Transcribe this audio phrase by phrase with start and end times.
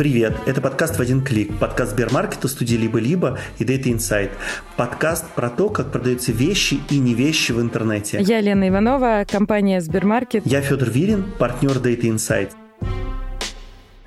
[0.00, 4.30] Привет, это подкаст «В один клик», подкаст Сбермаркета, студии «Либо-либо» и Data Insight.
[4.78, 8.18] Подкаст про то, как продаются вещи и не вещи в интернете.
[8.22, 10.46] Я Лена Иванова, компания Сбермаркет.
[10.46, 12.52] Я Федор Вирин, партнер Data Insight.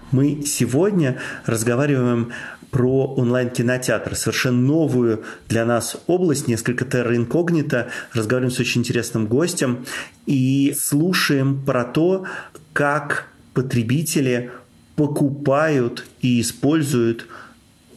[0.10, 2.32] Мы сегодня разговариваем
[2.72, 7.90] про онлайн-кинотеатр, совершенно новую для нас область, несколько терра инкогнито.
[8.14, 9.86] Разговариваем с очень интересным гостем
[10.26, 12.26] и слушаем про то,
[12.74, 14.50] как потребители
[14.96, 17.28] покупают и используют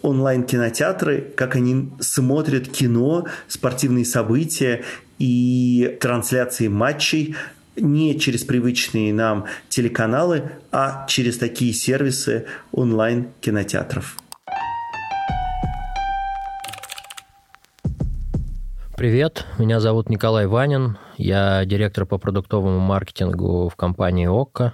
[0.02, 4.84] онлайн-кинотеатры, как они смотрят кино, спортивные события
[5.18, 7.34] и трансляции матчей
[7.76, 14.16] не через привычные нам телеканалы, а через такие сервисы онлайн-кинотеатров.
[18.96, 24.72] Привет, меня зовут Николай Ванин, я директор по продуктовому маркетингу в компании ОККО.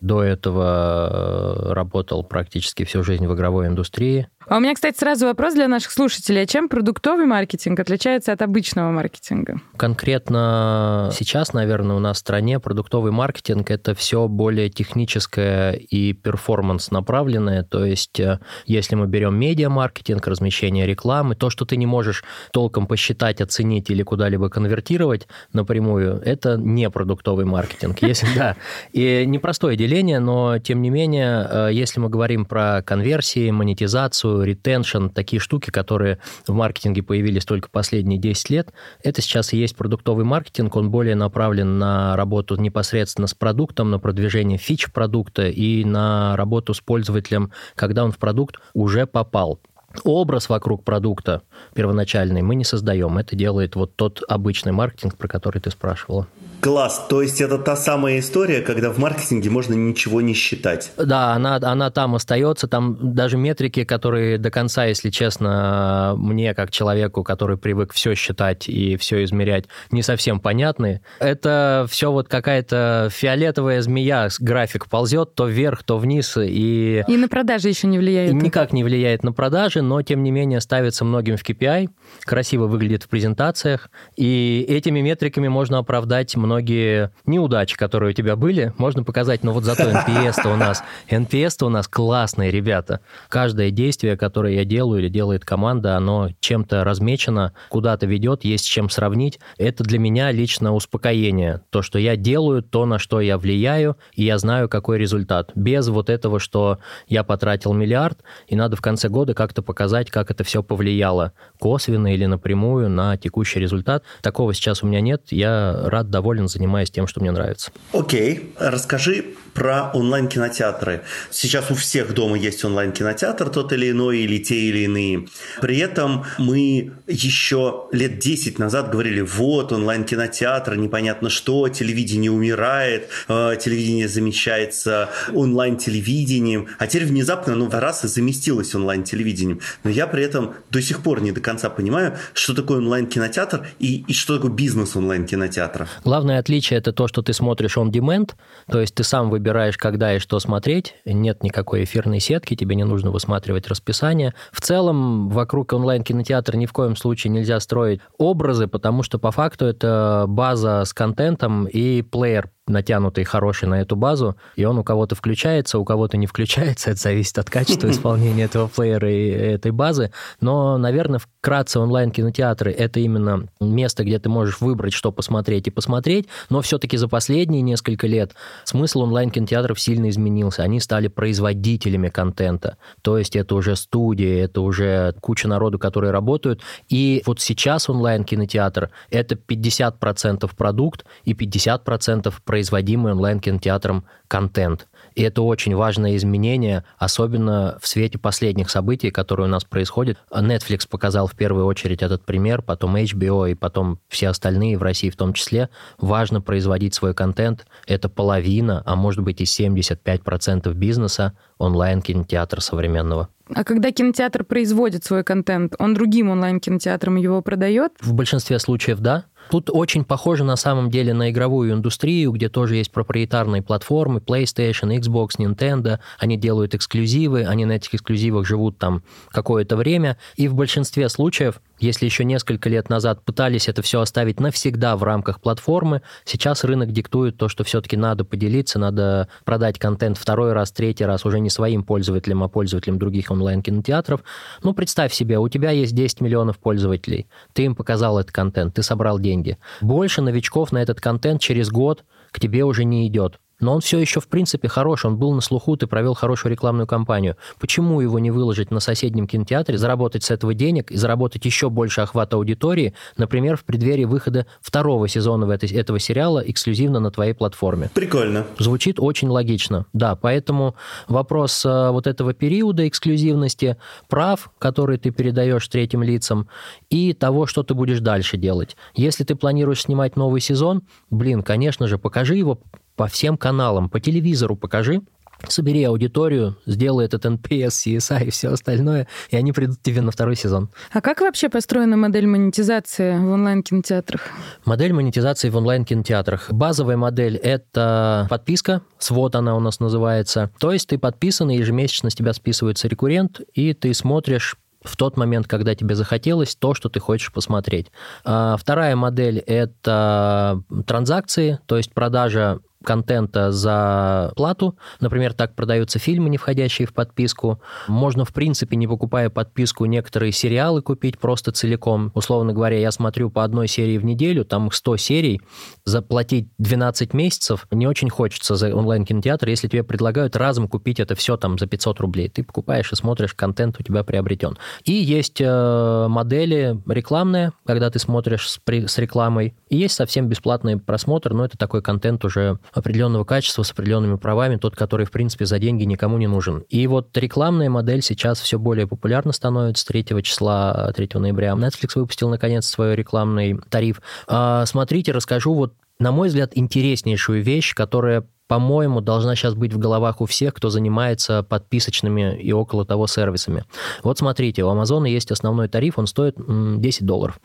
[0.00, 4.28] До этого э, работал практически всю жизнь в игровой индустрии.
[4.46, 6.42] А у меня, кстати, сразу вопрос для наших слушателей.
[6.42, 9.60] А чем продуктовый маркетинг отличается от обычного маркетинга?
[9.76, 16.90] Конкретно сейчас, наверное, у нас в стране продуктовый маркетинг– это все более техническое и перформанс
[16.90, 17.64] направленное.
[17.64, 22.86] То есть, э, если мы берем медиа-маркетинг, размещение рекламы, то, что ты не можешь толком
[22.86, 27.98] посчитать, оценить или куда-либо конвертировать напрямую, это не продуктовый маркетинг.
[28.00, 28.56] Если, да,
[28.92, 35.08] и непростое деление, но, тем не менее, э, если мы говорим про конверсии, монетизацию, ретеншн,
[35.08, 40.24] такие штуки, которые в маркетинге появились только последние 10 лет, это сейчас и есть продуктовый
[40.24, 46.36] маркетинг, он более направлен на работу непосредственно с продуктом, на продвижение фич продукта и на
[46.36, 49.60] работу с пользователем, когда он в продукт уже попал.
[50.04, 51.42] Образ вокруг продукта
[51.74, 53.18] первоначальный мы не создаем.
[53.18, 56.28] Это делает вот тот обычный маркетинг, про который ты спрашивала.
[56.60, 60.92] Класс, то есть это та самая история, когда в маркетинге можно ничего не считать.
[60.98, 66.70] Да, она, она там остается, там даже метрики, которые до конца, если честно, мне как
[66.70, 71.00] человеку, который привык все считать и все измерять, не совсем понятны.
[71.18, 76.36] Это все вот какая-то фиолетовая змея, график ползет то вверх, то вниз.
[76.36, 78.34] И, и на продажи еще не влияет.
[78.34, 81.88] Никак не влияет на продажи, но тем не менее ставится многим в KPI,
[82.24, 88.34] красиво выглядит в презентациях, и этими метриками можно оправдать много многие неудачи, которые у тебя
[88.34, 92.98] были, можно показать, но вот зато NPS-то у нас, NPS-то у нас классные ребята.
[93.28, 98.66] Каждое действие, которое я делаю или делает команда, оно чем-то размечено, куда-то ведет, есть с
[98.66, 99.38] чем сравнить.
[99.58, 101.60] Это для меня лично успокоение.
[101.70, 105.52] То, что я делаю, то, на что я влияю, и я знаю, какой результат.
[105.54, 108.18] Без вот этого, что я потратил миллиард,
[108.48, 113.16] и надо в конце года как-то показать, как это все повлияло, косвенно или напрямую на
[113.16, 114.02] текущий результат.
[114.20, 115.22] Такого сейчас у меня нет.
[115.30, 117.70] Я рад, доволен доволен, занимаясь тем, что мне нравится.
[117.92, 121.02] Окей, расскажи про онлайн-кинотеатры.
[121.30, 125.26] Сейчас у всех дома есть онлайн-кинотеатр, тот или иной, или те или иные.
[125.60, 133.56] При этом мы еще лет 10 назад говорили, вот, онлайн-кинотеатр, непонятно что, телевидение умирает, э,
[133.60, 139.60] телевидение замещается онлайн-телевидением, а теперь внезапно оно раз и заместилось онлайн-телевидением.
[139.84, 144.04] Но я при этом до сих пор не до конца понимаю, что такое онлайн-кинотеатр и,
[144.06, 145.88] и что такое бизнес онлайн-кинотеатра.
[146.04, 148.32] Главное отличие– это то, что ты смотришь on-demand,
[148.70, 152.84] то есть ты сам выбираешь, когда и что смотреть, нет никакой эфирной сетки, тебе не
[152.84, 154.34] нужно высматривать расписание.
[154.52, 159.66] В целом, вокруг онлайн-кинотеатра ни в коем случае нельзя строить образы, потому что по факту
[159.66, 165.14] это база с контентом и плеер натянутый, хороший на эту базу, и он у кого-то
[165.14, 170.12] включается, у кого-то не включается, это зависит от качества исполнения этого плеера и этой базы,
[170.40, 176.28] но, наверное, вкратце онлайн-кинотеатры— это именно место, где ты можешь выбрать, что посмотреть и посмотреть,
[176.48, 183.18] но все-таки за последние несколько лет смысл онлайн-кинотеатров сильно изменился, они стали производителями контента, то
[183.18, 189.34] есть это уже студии, это уже куча народу, которые работают, и вот сейчас онлайн-кинотеатр— это
[189.34, 194.86] 50% продукт и 50% производитель производимый онлайн-кинотеатром контент.
[195.14, 200.18] И это очень важное изменение, особенно в свете последних событий, которые у нас происходят.
[200.30, 205.08] Netflix показал в первую очередь этот пример, потом HBO и потом все остальные в России
[205.08, 205.70] в том числе.
[205.96, 207.66] Важно производить свой контент.
[207.86, 213.30] Это половина, а может быть и 75% бизнеса онлайн-кинотеатра современного.
[213.52, 217.92] А когда кинотеатр производит свой контент, он другим онлайн-кинотеатрам его продает?
[218.00, 219.24] В большинстве случаев да.
[219.50, 224.96] Тут очень похоже на самом деле на игровую индустрию, где тоже есть проприетарные платформы, PlayStation,
[224.96, 230.54] Xbox, Nintendo, они делают эксклюзивы, они на этих эксклюзивах живут там какое-то время, и в
[230.54, 236.02] большинстве случаев если еще несколько лет назад пытались это все оставить навсегда в рамках платформы,
[236.26, 241.24] сейчас рынок диктует то, что все-таки надо поделиться, надо продать контент второй раз, третий раз
[241.24, 244.20] уже не своим пользователям, а пользователям других онлайн-кинотеатров.
[244.62, 248.82] Ну, представь себе, у тебя есть 10 миллионов пользователей, ты им показал этот контент, ты
[248.82, 249.39] собрал деньги.
[249.80, 253.98] Больше новичков на этот контент через год к тебе уже не идет но он все
[253.98, 257.36] еще в принципе хорош, он был на слуху, ты провел хорошую рекламную кампанию.
[257.58, 262.00] Почему его не выложить на соседнем кинотеатре, заработать с этого денег и заработать еще больше
[262.00, 267.90] охвата аудитории, например, в преддверии выхода второго сезона этого сериала эксклюзивно на твоей платформе?
[267.92, 268.46] Прикольно.
[268.58, 270.74] Звучит очень логично, да, поэтому
[271.08, 273.76] вопрос э, вот этого периода эксклюзивности,
[274.08, 276.48] прав, которые ты передаешь третьим лицам,
[276.88, 278.76] и того, что ты будешь дальше делать.
[278.94, 282.60] Если ты планируешь снимать новый сезон, блин, конечно же, покажи его
[283.00, 285.00] по всем каналам, по телевизору покажи,
[285.48, 290.36] собери аудиторию, сделай этот NPS, CSI и все остальное, и они придут тебе на второй
[290.36, 290.68] сезон.
[290.92, 294.20] А как вообще построена модель монетизации в онлайн-кинотеатрах?
[294.66, 296.52] Модель монетизации в онлайн-кинотеатрах.
[296.52, 300.50] Базовая модель— это подписка, свод она у нас называется.
[300.60, 305.16] То есть ты подписан, и ежемесячно с тебя списывается рекуррент, и ты смотришь в тот
[305.16, 307.90] момент, когда тебе захотелось то, что ты хочешь посмотреть.
[308.24, 314.76] А вторая модель– это транзакции, то есть продажа контента за плату.
[315.00, 317.60] Например, так продаются фильмы, не входящие в подписку.
[317.88, 322.10] Можно, в принципе, не покупая подписку, некоторые сериалы купить просто целиком.
[322.14, 325.40] Условно говоря, я смотрю по одной серии в неделю, там 100 серий,
[325.84, 331.36] заплатить 12 месяцев не очень хочется за онлайн-кинотеатр, если тебе предлагают разом купить это все
[331.36, 332.28] там за 500 рублей.
[332.28, 334.58] Ты покупаешь и смотришь, контент у тебя приобретен.
[334.84, 340.28] И есть э, модели рекламные, когда ты смотришь с, при, с рекламой, и есть совсем
[340.28, 345.10] бесплатный просмотр, но это такой контент уже определенного качества с определенными правами, тот, который, в
[345.10, 346.64] принципе, за деньги никому не нужен.
[346.68, 349.86] И вот рекламная модель сейчас все более популярна становится.
[349.86, 354.00] 3 числа, 3 ноября Netflix выпустил, наконец, свой рекламный тариф.
[354.26, 359.78] А, смотрите, расскажу вот, на мой взгляд, интереснейшую вещь, которая по-моему, должна сейчас быть в
[359.78, 363.64] головах у всех, кто занимается подписочными и около того сервисами.
[364.02, 367.38] Вот смотрите, у Амазона есть основной тариф, он стоит 10 долларов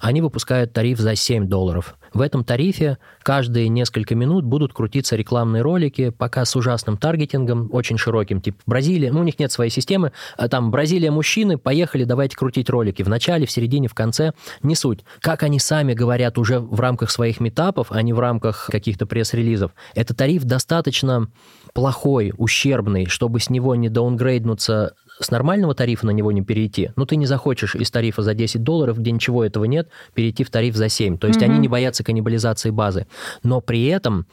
[0.00, 1.96] они выпускают тариф за 7 долларов.
[2.12, 7.98] В этом тарифе каждые несколько минут будут крутиться рекламные ролики, пока с ужасным таргетингом, очень
[7.98, 12.36] широким, типа Бразилия, ну, у них нет своей системы, а там Бразилия мужчины, поехали, давайте
[12.36, 13.02] крутить ролики.
[13.02, 14.32] В начале, в середине, в конце,
[14.62, 15.00] не суть.
[15.20, 19.72] Как они сами говорят уже в рамках своих метапов, а не в рамках каких-то пресс-релизов,
[19.94, 21.28] это тариф достаточно
[21.74, 26.90] плохой, ущербный, чтобы с него не даунгрейднуться с нормального тарифа на него не перейти.
[26.96, 30.50] Ну, ты не захочешь из тарифа за 10 долларов, где ничего этого нет, перейти в
[30.50, 31.18] тариф за 7.
[31.18, 31.50] То есть угу.
[31.50, 33.06] они не боятся каннибализации базы.
[33.42, 34.26] Но при этом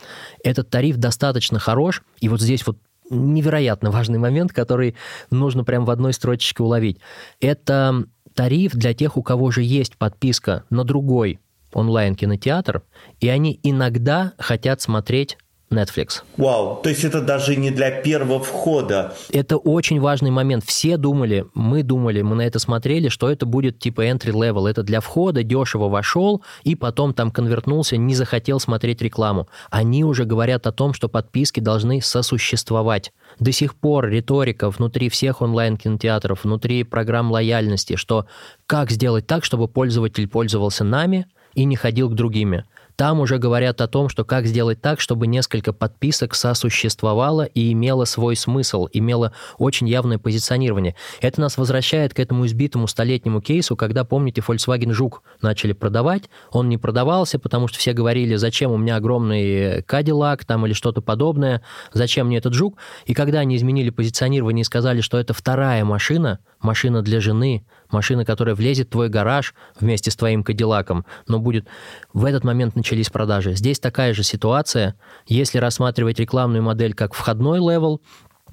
[0.44, 2.78] этот тариф достаточно хорош, и вот здесь вот
[3.10, 4.96] невероятно важный момент, который
[5.30, 7.00] нужно прям в одной строчечке уловить.
[7.40, 11.40] Это тариф для тех, у кого же есть подписка на другой
[11.74, 12.84] онлайн-кинотеатр,
[13.20, 15.38] и они иногда хотят смотреть
[15.72, 16.22] Netflix.
[16.38, 19.16] Вау, то есть это даже не для первого входа.
[19.32, 20.64] Это очень важный момент.
[20.66, 24.68] Все думали, мы думали, мы на это смотрели, что это будет типа entry level.
[24.70, 29.48] Это для входа, дешево вошел, и потом там конвертнулся, не захотел смотреть рекламу.
[29.70, 33.12] Они уже говорят о том, что подписки должны сосуществовать.
[33.40, 38.28] До сих пор риторика внутри всех онлайн-кинотеатров, внутри программ лояльности, что
[38.68, 42.66] как сделать так, чтобы пользователь пользовался нами и не ходил к другими.
[42.95, 48.06] Там уже говорят о том, что как сделать так, чтобы несколько подписок сосуществовало и имело
[48.06, 50.95] свой смысл, имело очень явное позиционирование.
[51.19, 56.69] Это нас возвращает к этому избитому столетнему кейсу, когда, помните, Volkswagen Жук начали продавать, он
[56.69, 61.61] не продавался, потому что все говорили, зачем у меня огромный Cadillac там или что-то подобное,
[61.92, 62.78] зачем мне этот Жук.
[63.06, 68.25] И когда они изменили позиционирование и сказали, что это вторая машина, машина для жены, машина,
[68.25, 71.68] которая влезет в твой гараж вместе с твоим кадиллаком, но будет...
[72.13, 73.56] В этот момент начались продажи.
[73.56, 74.95] Здесь такая же ситуация.
[75.27, 78.02] Если рассматривать рекламную модель как входной level,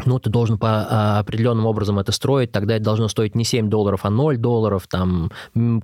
[0.06, 3.68] ну, ты должен по а, определенным образом это строить, тогда это должно стоить не 7
[3.68, 5.30] долларов, а 0 долларов, там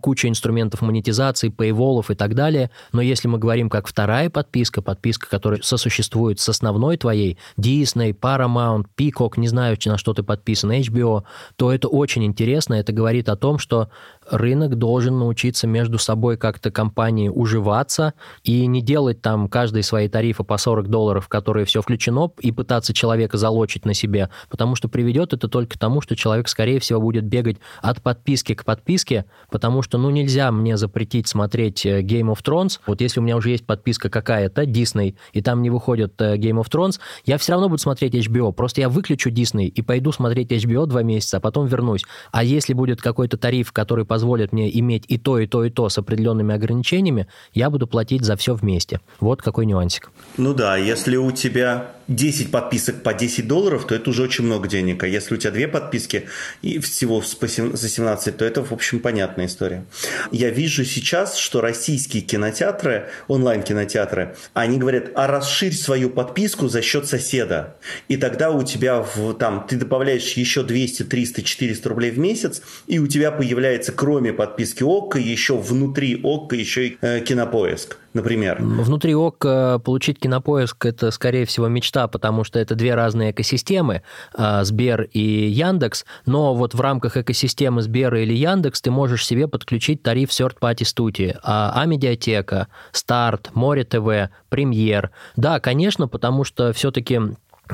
[0.01, 2.71] куча инструментов монетизации, paywall ов и так далее.
[2.93, 8.87] Но если мы говорим как вторая подписка, подписка, которая сосуществует с основной твоей, Disney, Paramount,
[8.97, 11.25] Peacock, не знаю, на что ты подписан, HBO,
[11.57, 12.75] то это очень интересно.
[12.75, 13.91] Это говорит о том, что
[14.31, 20.45] рынок должен научиться между собой как-то компании уживаться и не делать там каждый свои тарифы
[20.45, 25.33] по 40 долларов, которые все включено, и пытаться человека залочить на себе, потому что приведет
[25.33, 29.83] это только к тому, что человек, скорее всего, будет бегать от подписки к подписке, потому
[29.83, 32.81] что, ну, нельзя мне запретить смотреть э, Game of Thrones.
[32.87, 36.61] Вот если у меня уже есть подписка какая-то, Disney, и там не выходит э, Game
[36.63, 38.53] of Thrones, я все равно буду смотреть HBO.
[38.53, 42.05] Просто я выключу Disney и пойду смотреть HBO два месяца, а потом вернусь.
[42.33, 44.18] А если будет какой-то тариф, который позволит
[44.53, 48.37] мне иметь и то, и то, и то с определенными ограничениями, я буду платить за
[48.37, 49.01] все вместе.
[49.21, 50.11] Вот какой нюансик.
[50.37, 54.67] Ну да, если у тебя 10 подписок по 10 долларов, то это уже очень много
[54.67, 55.05] денег.
[55.05, 56.27] А если у тебя две подписки
[56.63, 59.85] и всего за 17, то это, в общем, понятная история.
[60.33, 67.07] Я вижу сейчас, что российские кинотеатры, онлайн-кинотеатры, они говорят, а расширь свою подписку за счет
[67.07, 67.77] соседа.
[68.09, 72.63] И тогда у тебя в, там, ты добавляешь еще 200, 300, 400 рублей в месяц,
[72.87, 78.59] и у тебя появляется, кроме подписки ОККО, еще внутри ОККО еще и э, кинопоиск например.
[78.61, 84.03] Внутри ОК получить кинопоиск– это, скорее всего, мечта, потому что это две разные экосистемы,
[84.35, 89.49] а, Сбер и Яндекс, но вот в рамках экосистемы Сбера или Яндекс ты можешь себе
[89.49, 95.11] подключить тариф Third Party студии, а, а медиатека, Старт, Море ТВ, Премьер.
[95.37, 97.21] Да, конечно, потому что все-таки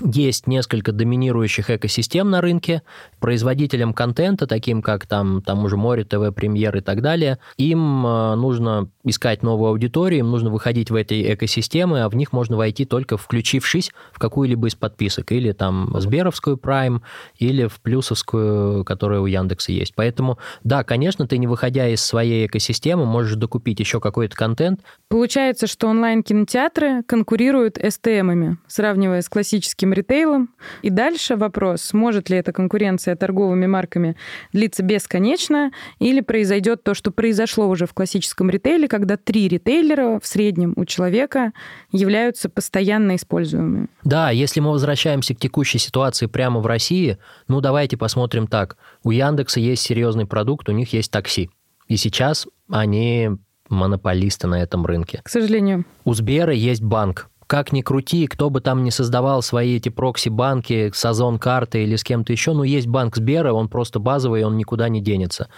[0.02, 2.82] есть несколько доминирующих экосистем на рынке.
[3.20, 8.34] Производителям контента, таким как там, там уже Море ТВ, Премьер и так далее, им э,
[8.34, 12.84] нужно искать новую аудиторию, им нужно выходить в эти экосистемы, а в них можно войти
[12.84, 17.00] только включившись в какую-либо из подписок, или там Сберовскую Prime,
[17.38, 19.94] или в плюсовскую, которая у Яндекса есть.
[19.94, 24.80] Поэтому, да, конечно, ты не выходя из своей экосистемы, можешь докупить еще какой-то контент.
[25.08, 30.50] Получается, что онлайн-кинотеатры конкурируют STM-ами, сравнивая с классическим ритейлом.
[30.82, 34.16] И дальше вопрос, может ли эта конкуренция торговыми марками
[34.52, 40.24] длиться бесконечно, или произойдет то, что произошло уже в классическом ритейле, когда три ритейлера в
[40.24, 41.52] среднем у человека
[41.90, 43.88] являются постоянно используемыми.
[44.04, 48.76] Да, если мы возвращаемся к текущей ситуации прямо в России, ну давайте посмотрим так.
[49.02, 51.50] У Яндекса есть серьезный продукт, у них есть такси.
[51.88, 53.30] И сейчас они
[53.68, 55.22] монополисты на этом рынке.
[55.24, 55.84] К сожалению.
[56.04, 60.92] У Сбера есть банк, как ни крути, кто бы там ни создавал свои эти прокси-банки,
[60.94, 65.00] Сазон-карты или с кем-то еще, ну, есть банк Сбера, он просто базовый, он никуда не
[65.00, 65.48] денется.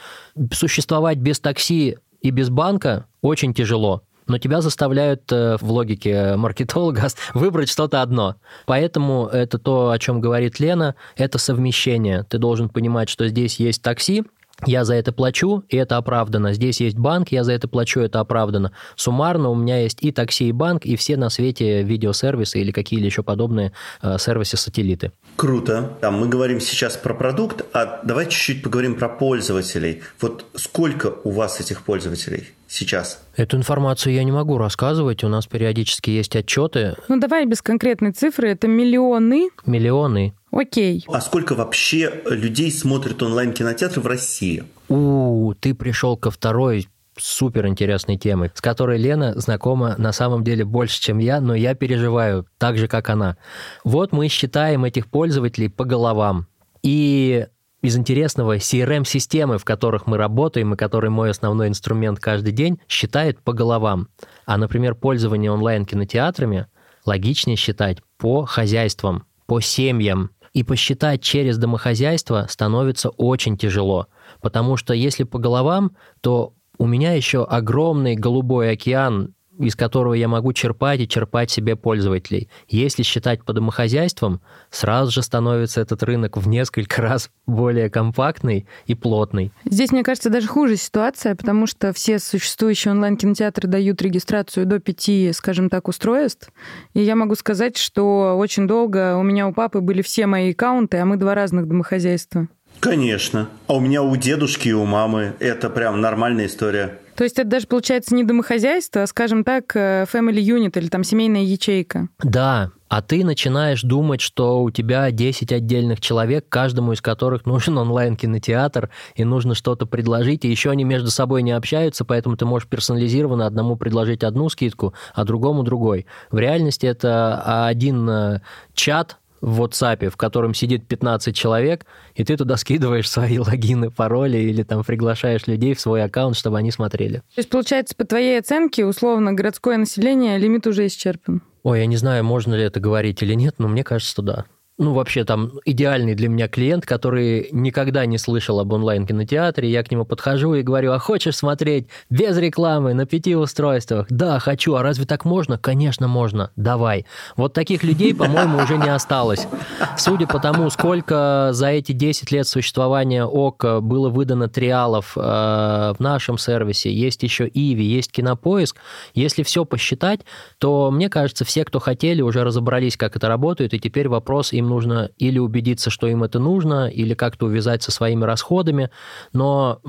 [0.53, 7.07] Существовать без такси и без банка очень тяжело но тебя заставляют э, в логике маркетолога
[7.35, 8.35] выбрать что-то одно.
[8.65, 12.25] Поэтому это то, о чем говорит Лена, это совмещение.
[12.25, 14.25] Ты должен понимать, что здесь есть такси,
[14.67, 16.53] я за это плачу, и это оправдано.
[16.53, 18.73] Здесь есть банк, я за это плачу, это оправдано.
[18.95, 23.07] Суммарно у меня есть и такси, и банк, и все на свете видеосервисы или какие-либо
[23.07, 23.73] еще подобные
[24.03, 25.13] э, сервисы-сателлиты.
[25.37, 25.97] Круто.
[26.01, 30.03] Там мы говорим сейчас про продукт, а давай чуть-чуть поговорим про пользователей.
[30.21, 33.23] Вот сколько у вас этих пользователей сейчас?
[33.37, 36.97] Эту информацию я не могу рассказывать, у нас периодически есть отчеты.
[37.09, 39.51] Ну давай без конкретной цифры, это миллионы?
[39.65, 40.35] Миллионы.
[40.53, 41.05] Окей.
[41.09, 44.65] А сколько вообще людей смотрят онлайн-кинотеатры в России?
[44.89, 50.65] У, ты пришел ко второй супер интересной темы, с которой Лена знакома на самом деле
[50.65, 53.37] больше, чем я, но я переживаю так же, как она.
[53.85, 56.47] Вот мы считаем этих пользователей по головам.
[56.83, 57.47] И
[57.83, 63.41] из интересного CRM-системы, в которых мы работаем и который мой основной инструмент каждый день, считает
[63.43, 64.09] по головам.
[64.45, 66.67] А, например, пользование онлайн-кинотеатрами
[67.05, 74.07] логичнее считать по хозяйствам, по семьям, и посчитать через домохозяйство становится очень тяжело.
[74.41, 80.29] Потому что если по головам, то у меня еще огромный голубой океан из которого я
[80.29, 82.49] могу черпать и черпать себе пользователей.
[82.69, 88.95] Если считать по домохозяйствам, сразу же становится этот рынок в несколько раз более компактный и
[88.95, 89.53] плотный.
[89.65, 95.33] Здесь, мне кажется, даже хуже ситуация, потому что все существующие онлайн-кинотеатры дают регистрацию до пяти,
[95.33, 96.51] скажем так, устройств.
[96.95, 100.99] И я могу сказать, что очень долго у меня у папы были все мои аккаунты,
[100.99, 102.49] а мы два разных домохозяйства.
[102.81, 103.49] Конечно.
[103.67, 106.99] А у меня у дедушки и у мамы это прям нормальная история.
[107.17, 111.03] То есть это даже получается не домохозяйство, а, скажем так, э, family unit или там
[111.03, 112.09] семейная ячейка.
[112.23, 117.79] Да, а ты начинаешь думать, что у тебя 10 отдельных человек, каждому из которых нужен
[117.79, 122.69] онлайн-кинотеатр, и нужно что-то предложить, и еще они между собой не общаются, поэтому ты можешь
[122.69, 126.07] персонализированно одному предложить одну скидку, а другому другой.
[126.31, 128.41] В реальности это один э,
[128.75, 129.17] чат,
[129.47, 131.87] в WhatsApp, в котором сидит 15 человек,
[132.17, 136.59] и ты туда скидываешь свои логины, пароли или там приглашаешь людей в свой аккаунт, чтобы
[136.59, 137.19] они смотрели.
[137.35, 141.43] То есть, получается, по твоей оценке, условно, городское население, лимит уже исчерпан?
[141.63, 144.45] Ой, я не знаю, можно ли это говорить или нет, но мне кажется, что да.
[144.79, 149.71] Ну, вообще там идеальный для меня клиент, который никогда не слышал об онлайн-кинотеатре.
[149.71, 154.07] Я к нему подхожу и говорю, а хочешь смотреть без рекламы на пяти устройствах?
[154.11, 154.75] Да, хочу.
[154.75, 155.57] А разве так можно?
[155.57, 156.51] Конечно, можно.
[156.57, 157.07] Давай.
[157.37, 159.49] Вот таких людей, по-моему, уже не осталось.
[159.97, 165.97] Судя по тому, сколько за эти 10 лет существования ОК было выдано триалов э, в
[166.01, 168.77] нашем сервисе, есть еще Иви, есть Кинопоиск.
[169.15, 170.21] Если все посчитать,
[170.59, 174.66] то, мне кажется, все, кто хотели, уже разобрались, как это работает, и теперь вопрос им
[174.67, 178.91] им нужно или убедиться, что им это нужно, или как-то увязать со своими расходами.
[179.33, 179.81] Но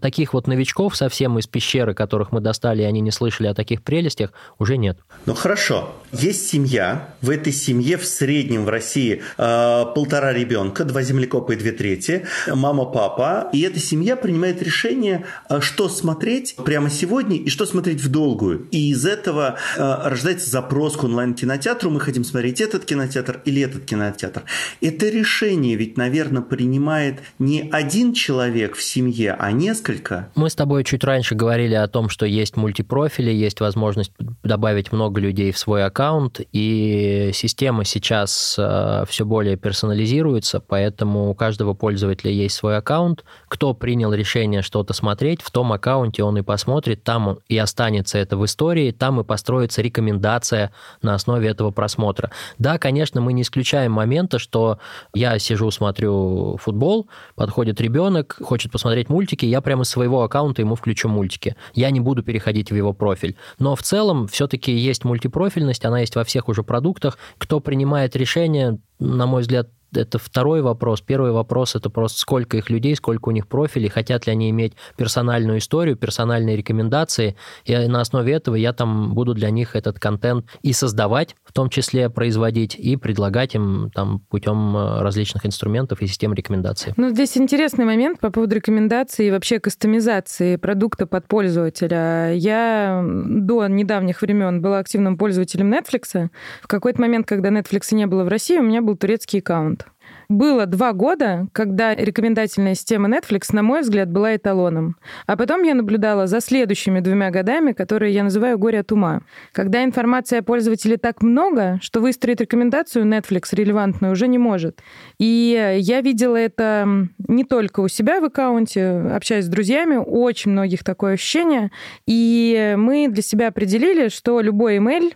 [0.00, 3.82] таких вот новичков совсем из пещеры, которых мы достали, и они не слышали о таких
[3.82, 4.98] прелестях, уже нет.
[5.26, 5.92] Ну хорошо.
[6.12, 7.14] Есть семья.
[7.20, 12.26] В этой семье в среднем в России э, полтора ребенка, два землекопа и две трети,
[12.48, 13.48] мама, папа.
[13.52, 18.66] И эта семья принимает решение, э, что смотреть прямо сегодня и что смотреть в долгую.
[18.70, 21.90] И из этого э, рождается запрос к онлайн-кинотеатру.
[21.90, 24.44] Мы хотим смотреть этот кинотеатр или этот кинотеатр кинотеатр.
[24.80, 30.30] Это решение ведь, наверное, принимает не один человек в семье, а несколько.
[30.34, 34.12] Мы с тобой чуть раньше говорили о том, что есть мультипрофили, есть возможность
[34.42, 41.34] добавить много людей в свой аккаунт, и система сейчас э, все более персонализируется, поэтому у
[41.34, 43.24] каждого пользователя есть свой аккаунт.
[43.48, 48.36] Кто принял решение что-то смотреть, в том аккаунте он и посмотрит, там и останется это
[48.36, 52.30] в истории, там и построится рекомендация на основе этого просмотра.
[52.58, 54.78] Да, конечно, мы не исключаем момент, момента, что
[55.14, 60.74] я сижу, смотрю футбол, подходит ребенок, хочет посмотреть мультики, я прямо из своего аккаунта ему
[60.74, 61.56] включу мультики.
[61.74, 63.36] Я не буду переходить в его профиль.
[63.58, 67.18] Но в целом все-таки есть мультипрофильность, она есть во всех уже продуктах.
[67.38, 71.00] Кто принимает решение, на мой взгляд, это второй вопрос.
[71.00, 74.72] Первый вопрос– это просто сколько их людей, сколько у них профилей, хотят ли они иметь
[74.96, 77.36] персональную историю, персональные рекомендации.
[77.64, 81.68] И на основе этого я там буду для них этот контент и создавать, в том
[81.68, 86.94] числе производить, и предлагать им там путем э, различных инструментов и систем рекомендаций.
[86.96, 92.32] Ну, здесь интересный момент по поводу рекомендаций и вообще кастомизации продукта под пользователя.
[92.32, 96.30] Я до недавних времен была активным пользователем Netflix.
[96.62, 99.86] В какой-то момент, когда Netflix не было в России, у меня был турецкий аккаунт.
[100.32, 104.96] Было два года, когда рекомендательная система Netflix, на мой взгляд, была эталоном.
[105.26, 109.20] А потом я наблюдала за следующими двумя годами, которые я называю «горе от ума».
[109.52, 114.80] Когда информации о пользователе так много, что выстроить рекомендацию Netflix релевантную уже не может.
[115.18, 120.82] И я видела это не только у себя в аккаунте, общаясь с друзьями, очень многих
[120.82, 121.70] такое ощущение.
[122.06, 125.12] И мы для себя определили, что любой email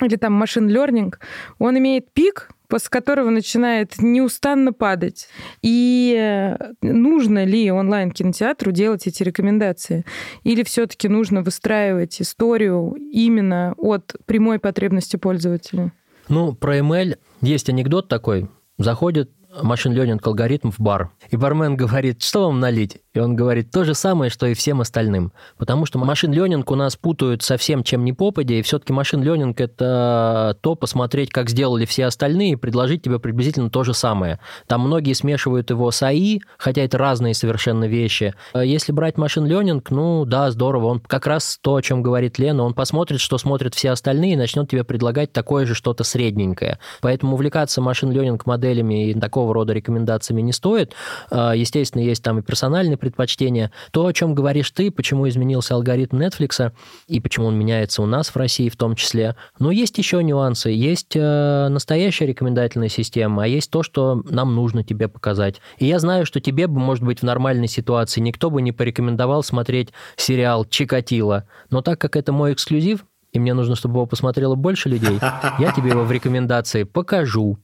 [0.00, 1.12] или там машин learning,
[1.58, 5.28] он имеет пик, после которого начинает неустанно падать.
[5.60, 10.06] И э, нужно ли онлайн-кинотеатру делать эти рекомендации?
[10.44, 15.92] Или все-таки нужно выстраивать историю именно от прямой потребности пользователя?
[16.28, 18.48] Ну, про ML есть анекдот такой.
[18.78, 19.30] Заходит
[19.62, 21.10] машин ленинг алгоритм в бар.
[21.30, 22.98] И бармен говорит, что вам налить?
[23.12, 25.32] И он говорит то же самое, что и всем остальным.
[25.58, 29.22] Потому что машин ленинг у нас путают со всем, чем не попадя, и все-таки машин
[29.22, 34.38] ленинг это то посмотреть, как сделали все остальные, и предложить тебе приблизительно то же самое.
[34.68, 38.34] Там многие смешивают его с АИ, хотя это разные совершенно вещи.
[38.52, 42.38] А если брать машин ленинг, ну да, здорово, он как раз то, о чем говорит
[42.38, 46.78] Лена, он посмотрит, что смотрят все остальные, и начнет тебе предлагать такое же что-то средненькое.
[47.00, 50.92] Поэтому увлекаться машин ленинг моделями и такого рода рекомендациями не стоит.
[51.30, 53.72] А, естественно, есть там и персональный предпочтения.
[53.90, 56.72] То, о чем говоришь ты, почему изменился алгоритм Netflix,
[57.08, 59.34] и почему он меняется у нас в России в том числе.
[59.58, 60.70] Но есть еще нюансы.
[60.70, 65.60] Есть э, настоящая рекомендательная система, а есть то, что нам нужно тебе показать.
[65.78, 69.42] И я знаю, что тебе бы, может быть, в нормальной ситуации никто бы не порекомендовал
[69.42, 71.48] смотреть сериал «Чикатило».
[71.70, 75.18] Но так как это мой эксклюзив, и мне нужно, чтобы его посмотрело больше людей,
[75.58, 77.58] я тебе его в рекомендации покажу.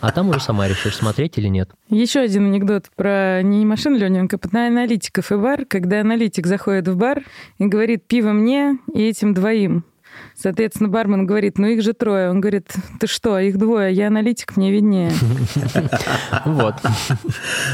[0.00, 1.70] А там уже сама решишь, смотреть или нет.
[1.88, 5.64] Еще один анекдот про не машин ленинг, а про аналитиков и бар.
[5.66, 7.22] Когда аналитик заходит в бар
[7.58, 9.84] и говорит «пиво мне и этим двоим»,
[10.36, 12.30] Соответственно, бармен говорит, ну их же трое.
[12.30, 15.12] Он говорит, ты что, их двое, я аналитик, мне виднее.
[16.44, 16.74] Вот.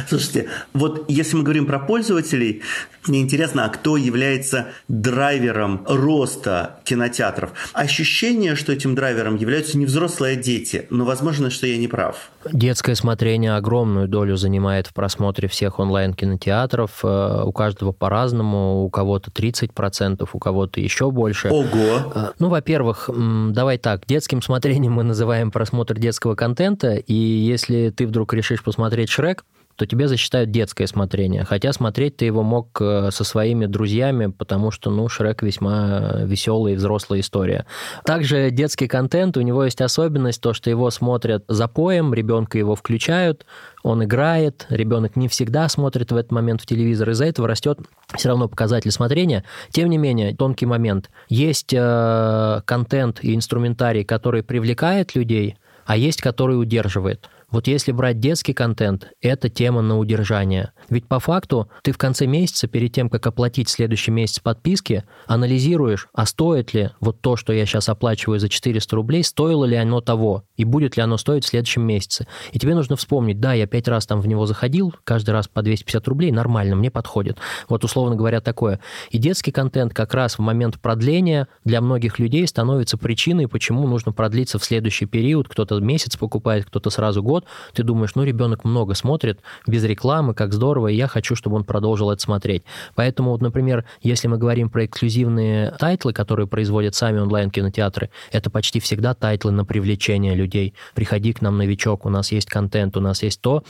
[0.08, 2.62] Слушайте, вот если мы говорим про пользователей,
[3.08, 7.50] мне интересно, а кто является драйвером роста кинотеатров?
[7.72, 10.86] Ощущение, что этим драйвером являются не взрослые, а дети.
[10.90, 12.30] Но возможно, что я не прав.
[12.52, 16.90] Детское смотрение огромную долю занимает в просмотре всех онлайн-кинотеатров.
[17.04, 18.84] Э, у каждого по-разному.
[18.84, 21.48] У кого-то 30%, у кого-то еще больше.
[21.48, 22.32] Ого!
[22.38, 28.34] Ну, во-первых, давай так, детским смотрением мы называем просмотр детского контента, и если ты вдруг
[28.34, 29.44] решишь посмотреть Шрек,
[29.76, 31.44] то тебе засчитают детское смотрение.
[31.44, 36.72] Хотя смотреть ты его мог э, со своими друзьями, потому что, ну, Шрек весьма веселая
[36.72, 37.66] и взрослая история.
[38.04, 42.74] Также детский контент, у него есть особенность, то, что его смотрят за поем, ребенка его
[42.74, 43.44] включают,
[43.82, 47.78] он играет, ребенок не всегда смотрит в этот момент в телевизор, из-за этого растет
[48.16, 49.44] все равно показатель смотрения.
[49.70, 51.10] Тем не менее, тонкий момент.
[51.28, 57.28] Есть э, контент и инструментарий, который привлекает людей, а есть, который удерживает.
[57.50, 60.72] Вот если брать детский контент, это тема на удержание.
[60.88, 66.08] Ведь по факту ты в конце месяца, перед тем, как оплатить следующий месяц подписки, анализируешь,
[66.12, 70.00] а стоит ли вот то, что я сейчас оплачиваю за 400 рублей, стоило ли оно
[70.00, 72.26] того, и будет ли оно стоить в следующем месяце.
[72.52, 75.62] И тебе нужно вспомнить, да, я пять раз там в него заходил, каждый раз по
[75.62, 77.38] 250 рублей, нормально, мне подходит.
[77.68, 78.80] Вот условно говоря такое.
[79.10, 84.12] И детский контент как раз в момент продления для многих людей становится причиной, почему нужно
[84.12, 85.48] продлиться в следующий период.
[85.48, 90.34] Кто-то месяц покупает, кто-то сразу год, год, ты думаешь, ну, ребенок много смотрит, без рекламы,
[90.34, 92.62] как здорово, и я хочу, чтобы он продолжил это смотреть.
[92.94, 98.50] Поэтому, вот, например, если мы говорим про эксклюзивные title ы, которые производят сами онлайн-кинотеатры, это
[98.50, 100.74] почти всегда title ы на привлечение людей.
[100.94, 103.62] Приходи к нам, новичок, у нас есть контент, у нас есть то,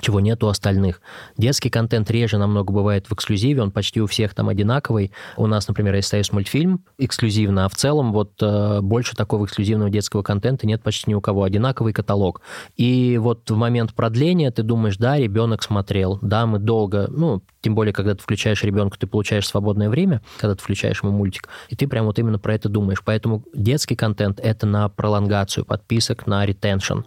[0.00, 1.00] чего нет у остальных.
[1.36, 5.12] Детский контент реже намного бывает в эксклюзиве, он почти у всех там одинаковый.
[5.36, 9.90] У нас, например, есть есть мультфильм эксклюзивно, а в целом вот э, больше такого эксклюзивного
[9.90, 11.42] детского контента нет почти ни у кого.
[11.42, 12.42] Одинаковый каталог.
[12.76, 17.74] И вот в момент продления ты думаешь, да, ребенок смотрел, да, мы долго, ну, тем
[17.74, 21.76] более, когда ты включаешь ребенка, ты получаешь свободное время, когда ты включаешь ему мультик, и
[21.76, 23.02] ты прям вот именно про это думаешь.
[23.04, 27.00] Поэтому детский контент— это на пролонгацию подписок, на ретеншн.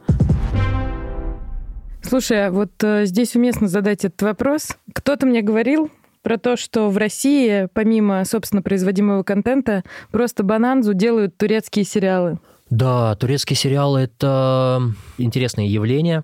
[2.04, 4.70] Слушай, а вот э, здесь уместно задать этот вопрос.
[4.94, 5.90] Кто-то мне говорил
[6.24, 12.40] про то, что в России, помимо, собственно, производимого контента, просто бананзу делают турецкие сериалы.
[12.70, 14.82] Да, турецкие сериалы— это
[15.18, 16.24] интересное явление.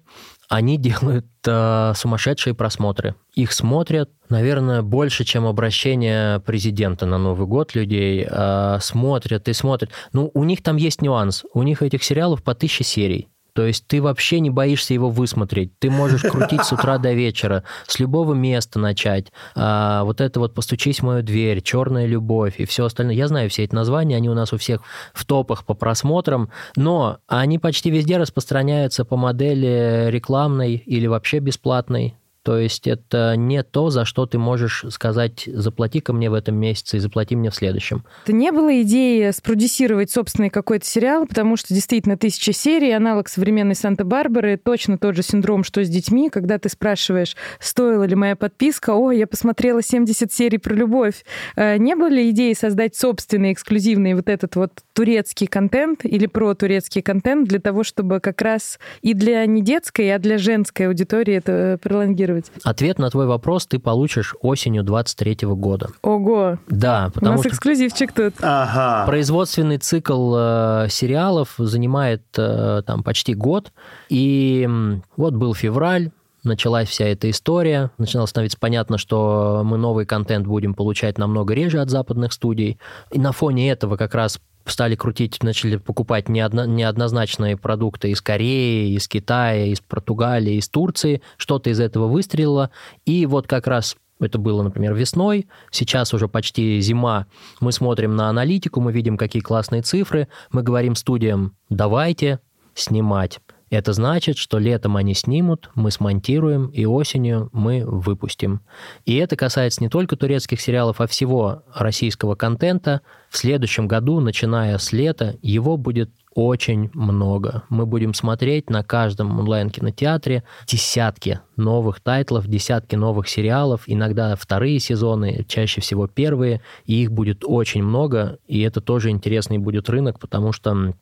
[0.50, 3.16] Они делают э, сумасшедшие просмотры.
[3.36, 8.26] Их смотрят, наверное, больше, чем обращение президента на Новый год людей.
[8.30, 9.92] Э, смотрят и смотрят.
[10.14, 11.44] Ну, у них там есть нюанс.
[11.54, 13.28] У них этих сериалов по тысяче серий.
[13.58, 15.72] То есть ты вообще не боишься его высмотреть.
[15.80, 19.32] Ты можешь крутить с утра до вечера, с любого места начать.
[19.56, 23.16] А, вот это вот «Постучись в мою дверь», «Черная любовь» и все остальное.
[23.16, 27.18] Я знаю все эти названия, они у нас у всех в топах по просмотрам, но
[27.26, 32.16] они почти везде распространяются по модели рекламной или вообще бесплатной.
[32.48, 36.96] То есть это не то, за что ты можешь сказать, заплати-ка мне в этом месяце
[36.96, 38.06] и заплати мне в следующем.
[38.24, 43.76] Это не было идеи спродюсировать собственный какой-то сериал, потому что действительно тысяча серий, аналог современной
[43.76, 48.92] Санта-Барбары, точно тот же синдром, что с детьми, когда ты спрашиваешь, стоила ли моя подписка,
[48.92, 51.26] о, я посмотрела 70 серий про любовь.
[51.58, 56.54] Э, не было ли идеи создать собственный эксклюзивный вот этот вот турецкий контент или про
[56.54, 61.36] турецкий контент для того, чтобы как раз и для не детской, а для женской аудитории
[61.36, 62.37] это пролонгировать?
[62.38, 62.52] Планировать?
[62.64, 65.90] Ответ на твой вопрос ты получишь осенью 23 года.
[66.02, 66.58] Ого!
[66.70, 68.36] Да, потому У нас что эксклюзивчик тут.
[68.42, 69.06] Ага.
[69.06, 73.72] Производственный цикл э, сериалов занимает э, там почти год,
[74.10, 74.68] и
[75.16, 76.12] вот был февраль,
[76.44, 81.80] началась вся эта история, начинало становиться понятно, что мы новый контент будем получать намного реже
[81.80, 82.80] от западных студий.
[83.12, 84.40] И на фоне этого как раз
[84.72, 91.22] стали крутить, начали покупать неодно, неоднозначные продукты из Кореи, из Китая, из Португалии, из Турции.
[91.38, 92.72] Что-то из этого выстрелило.
[93.06, 97.28] И вот как раз это было, например, весной, сейчас уже почти зима,
[97.60, 102.40] мы смотрим на аналитику, мы видим, какие классные цифры, мы говорим студиям, давайте
[102.74, 103.40] снимать.
[103.70, 108.62] Это значит, что летом они снимут, мы смонтируем, и осенью мы выпустим.
[109.06, 113.02] И это касается не только турецких сериалов, а всего российского контента.
[113.30, 117.64] В следующем году, начиная с лета, его будет очень много.
[117.68, 125.46] Мы будем смотреть на каждом онлайн-кинотеатре десятки новых тайтлов, десятки новых сериалов, иногда вторые сезоны,
[125.48, 130.52] чаще всего первые, и их будет очень много, и это тоже интересный будет рынок, потому
[130.52, 130.94] что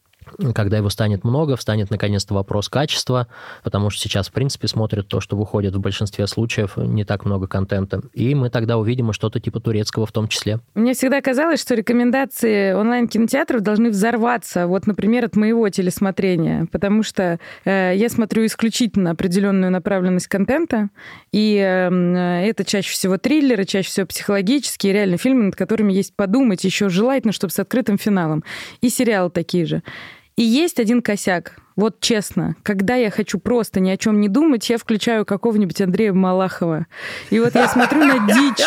[0.53, 3.27] когда его станет много, встанет наконец-то вопрос качества,
[3.63, 7.47] потому что сейчас, в принципе, смотрят то, что выходит в большинстве случаев, не так много
[7.47, 8.01] контента.
[8.13, 10.59] И мы тогда увидим что-то типа турецкого в том числе.
[10.73, 17.39] Мне всегда казалось, что рекомендации онлайн-кинотеатров должны взорваться, вот, например, от моего телесмотрения, потому что
[17.65, 20.89] э, я смотрю исключительно определенную направленность контента,
[21.31, 26.63] и э, это чаще всего триллеры, чаще всего психологические, реально фильмы, над которыми есть подумать,
[26.63, 28.43] еще желательно, чтобы с открытым финалом.
[28.81, 29.83] И сериалы такие же.
[30.37, 31.64] И есть один косяк.
[31.75, 36.13] Вот честно, когда я хочу просто ни о чем не думать, я включаю какого-нибудь Андрея
[36.13, 36.87] Малахова.
[37.31, 38.65] И вот я смотрю на дичь,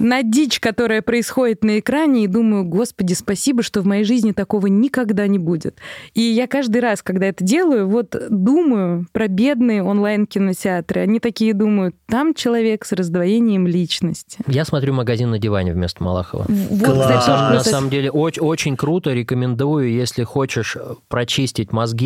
[0.00, 4.66] на дичь, которая происходит на экране, и думаю, господи, спасибо, что в моей жизни такого
[4.66, 5.78] никогда не будет.
[6.14, 11.02] И я каждый раз, когда это делаю, вот думаю про бедные онлайн-кинотеатры.
[11.02, 14.38] Они такие думают, там человек с раздвоением личности.
[14.48, 16.46] Я смотрю «Магазин на диване» вместо Малахова.
[16.48, 17.06] Вот, Класс.
[17.06, 20.76] кстати, тоже На самом деле очень, очень круто, рекомендую, если хочешь
[21.08, 21.99] прочистить мозги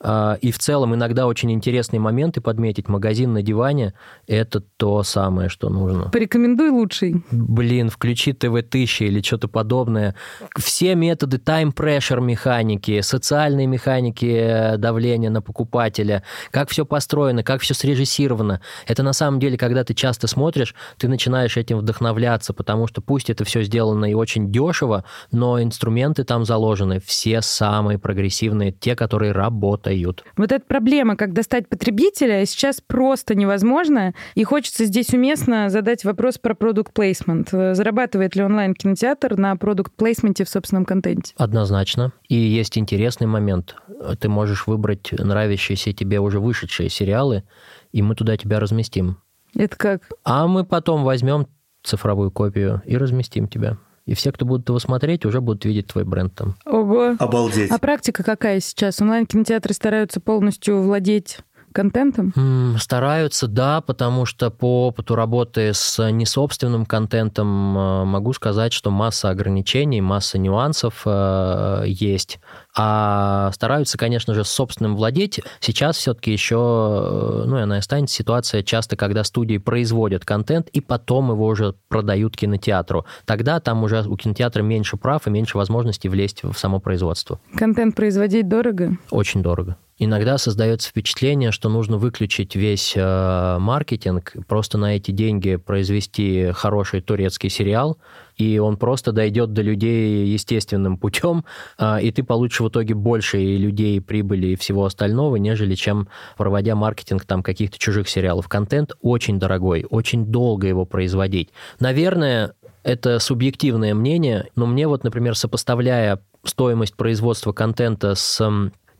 [0.00, 2.88] э, и в целом иногда очень интересные моменты подметить.
[2.88, 3.94] Магазин на диване–
[4.26, 6.10] это то самое, что нужно.
[6.10, 7.22] Порекомендуй лучший.
[7.30, 10.14] Блин, включи ТВ-1000 или что-то подобное.
[10.56, 17.74] Все методы time-pressure механики, социальные механики э, давления на покупателя, как все построено, как все
[17.74, 18.60] срежиссировано.
[18.86, 23.30] Это на самом деле, когда ты часто смотришь, ты начинаешь этим вдохновляться, потому что пусть
[23.30, 29.31] это все сделано и очень дешево, но инструменты там заложены все самые прогрессивные, те, которые
[29.32, 30.24] работают.
[30.36, 34.14] Вот эта проблема, как достать потребителя, сейчас просто невозможно.
[34.34, 37.50] И хочется здесь уместно задать вопрос про продукт плейсмент.
[37.50, 41.34] Зарабатывает ли онлайн-кинотеатр на продукт плейсменте в собственном контенте?
[41.36, 42.12] Однозначно.
[42.28, 43.76] И есть интересный момент.
[44.20, 47.44] Ты можешь выбрать нравящиеся тебе уже вышедшие сериалы,
[47.92, 49.18] и мы туда тебя разместим.
[49.54, 50.02] Это как?
[50.24, 51.46] А мы потом возьмем
[51.82, 53.76] цифровую копию и разместим тебя.
[54.04, 56.56] И все, кто будут его смотреть, уже будут видеть твой бренд там.
[56.64, 57.14] Ого.
[57.18, 57.70] Обалдеть.
[57.70, 59.00] А практика какая сейчас?
[59.00, 61.38] Онлайн-кинотеатры стараются полностью владеть
[61.72, 62.32] контентом?
[62.78, 69.30] Стараются, да, потому что по опыту работы с несобственным контентом э, могу сказать, что масса
[69.30, 72.38] ограничений, масса нюансов э, есть.
[72.76, 75.40] А стараются, конечно же, с собственным владеть.
[75.60, 80.80] Сейчас все-таки еще, э, ну и она останется ситуация часто, когда студии производят контент и
[80.80, 83.04] потом его уже продают кинотеатру.
[83.24, 87.40] Тогда там уже у кинотеатра меньше прав и меньше возможностей влезть в само производство.
[87.56, 88.96] Контент производить дорого?
[89.10, 89.76] Очень дорого.
[90.04, 97.00] Иногда создается впечатление, что нужно выключить весь э, маркетинг, просто на эти деньги произвести хороший
[97.00, 97.98] турецкий сериал,
[98.36, 101.44] и он просто дойдет до людей естественным путем,
[101.78, 105.76] э, и ты получишь в итоге больше и людей, и прибыли и всего остального, нежели
[105.76, 108.48] чем проводя маркетинг там каких-то чужих сериалов.
[108.48, 111.50] Контент очень дорогой, очень долго его производить.
[111.78, 118.40] Наверное, это субъективное мнение, но мне вот, например, сопоставляя стоимость производства контента с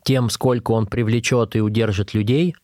[0.03, 2.55] тем, сколько он привлечет и удержит людей,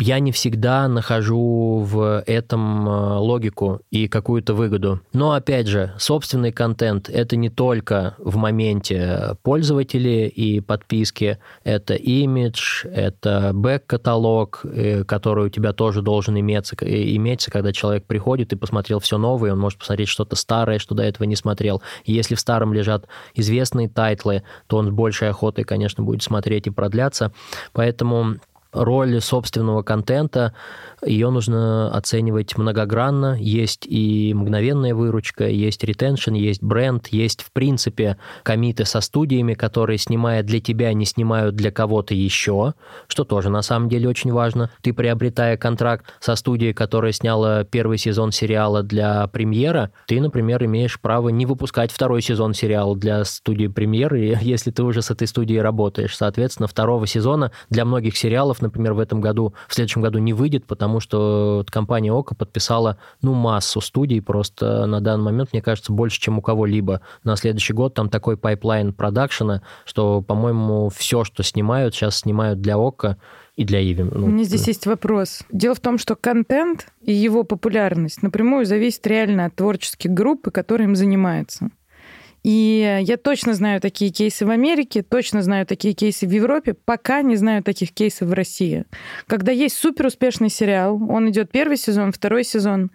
[0.00, 5.00] я не всегда нахожу в этом э, логику и какую-то выгоду.
[5.12, 12.84] Но опять же, собственный контент это не только в моменте пользователи и подписки, это имидж,
[12.86, 18.56] это back-каталог, э, который у тебя тоже должен иметься, э, иметься, когда человек приходит и
[18.56, 21.82] посмотрел все новое, он может посмотреть что-то старое, что до этого не смотрел.
[22.04, 26.66] И если в старом лежат известные тайтлы, то он с большей охотой, конечно, будет смотреть
[26.66, 27.32] и продляться.
[27.72, 28.36] Поэтому
[28.72, 30.54] роль собственного контента,
[31.04, 33.36] ее нужно оценивать многогранно.
[33.38, 39.54] Есть и мгновенная выручка, есть retention, есть бренд, есть, в принципе, commit ы со студиями,
[39.54, 42.74] которые, снимая для тебя, не снимают для кого-то еще,
[43.06, 44.70] что тоже, на самом деле, очень важно.
[44.82, 51.00] Ты, приобретая контракт со студией, которая сняла первый сезон сериала для премьера, ты, например, имеешь
[51.00, 55.60] право не выпускать второй сезон сериала для студии премьеры, если ты уже с этой студией
[55.60, 56.16] работаешь.
[56.16, 60.64] Соответственно, второго сезона для многих сериалов, например, в этом году, в следующем году не выйдет,
[60.66, 66.20] потому что компания Okko подписала, ну, массу студий, просто на данный момент, мне кажется, больше,
[66.20, 67.00] чем у кого-либо.
[67.24, 72.78] На следующий год там такой pipeline продакшена, что, по-моему, все, что снимают, сейчас снимают для
[72.78, 73.16] Okko
[73.56, 74.04] и для Иви.
[74.04, 75.42] Ну, У меня здесь есть вопрос.
[75.50, 80.86] Дело в том, что контент и его популярность напрямую зависит реально от творческих групп, которые
[80.86, 81.70] им занимаются.
[82.44, 87.22] И я точно знаю такие кейсы в Америке, точно знаю такие кейсы в Европе, пока
[87.22, 88.84] не знаю таких кейсов в России.
[89.26, 92.90] Когда есть супер успешный сериал, он идет первый сезон, второй сезон,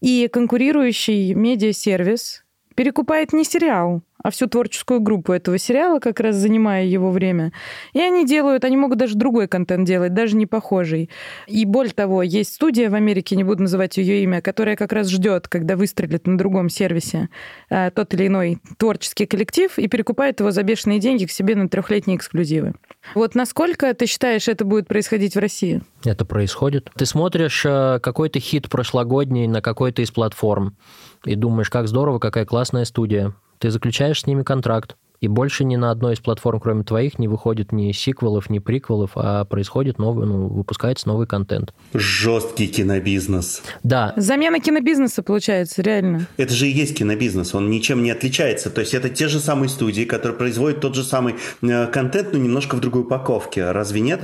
[0.00, 6.84] и конкурирующий медиасервис перекупает не сериал, а всю творческую группу этого сериала, как раз занимая
[6.84, 7.52] его время.
[7.92, 11.10] И они делают, они могут даже другой контент делать, даже не похожий.
[11.46, 15.08] И более того, есть студия в Америке, не буду называть ее имя, которая как раз
[15.08, 17.28] ждет, когда выстрелит на другом сервисе
[17.70, 21.68] э, тот или иной творческий коллектив и перекупает его за бешеные деньги к себе на
[21.68, 22.74] трехлетние эксклюзивы.
[23.14, 25.82] Вот насколько ты считаешь, это будет происходить в России?
[26.04, 26.90] Это происходит.
[26.96, 30.76] Ты смотришь э, какой-то хит прошлогодний на какой-то из платформ
[31.24, 33.34] и думаешь, как здорово, какая классная студия.
[33.58, 34.96] Ты заключаешь с ними контракт.
[35.20, 39.12] И больше ни на одной из платформ, кроме твоих, не выходит ни сиквелов, ни приквелов,
[39.14, 41.72] а происходит новый, ну, выпускается новый контент.
[41.94, 43.62] Жесткий кинобизнес.
[43.82, 44.12] Да.
[44.16, 46.26] Замена кинобизнеса получается, реально.
[46.36, 48.70] Это же и есть кинобизнес, он ничем не отличается.
[48.70, 52.38] То есть это те же самые студии, которые производят тот же самый э, контент, но
[52.38, 53.70] немножко в другой упаковке.
[53.70, 54.20] Разве нет?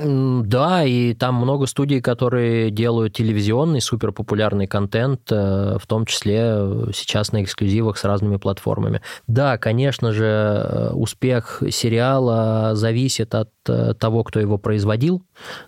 [0.48, 7.32] Да, и там много студий, которые делают телевизионный суперпопулярный контент, э, в том числе сейчас
[7.32, 9.00] на эксклюзивах с разными платформами.
[9.26, 15.22] Да, конечно же, э, успех сериала зависит от э, того, кто его производил,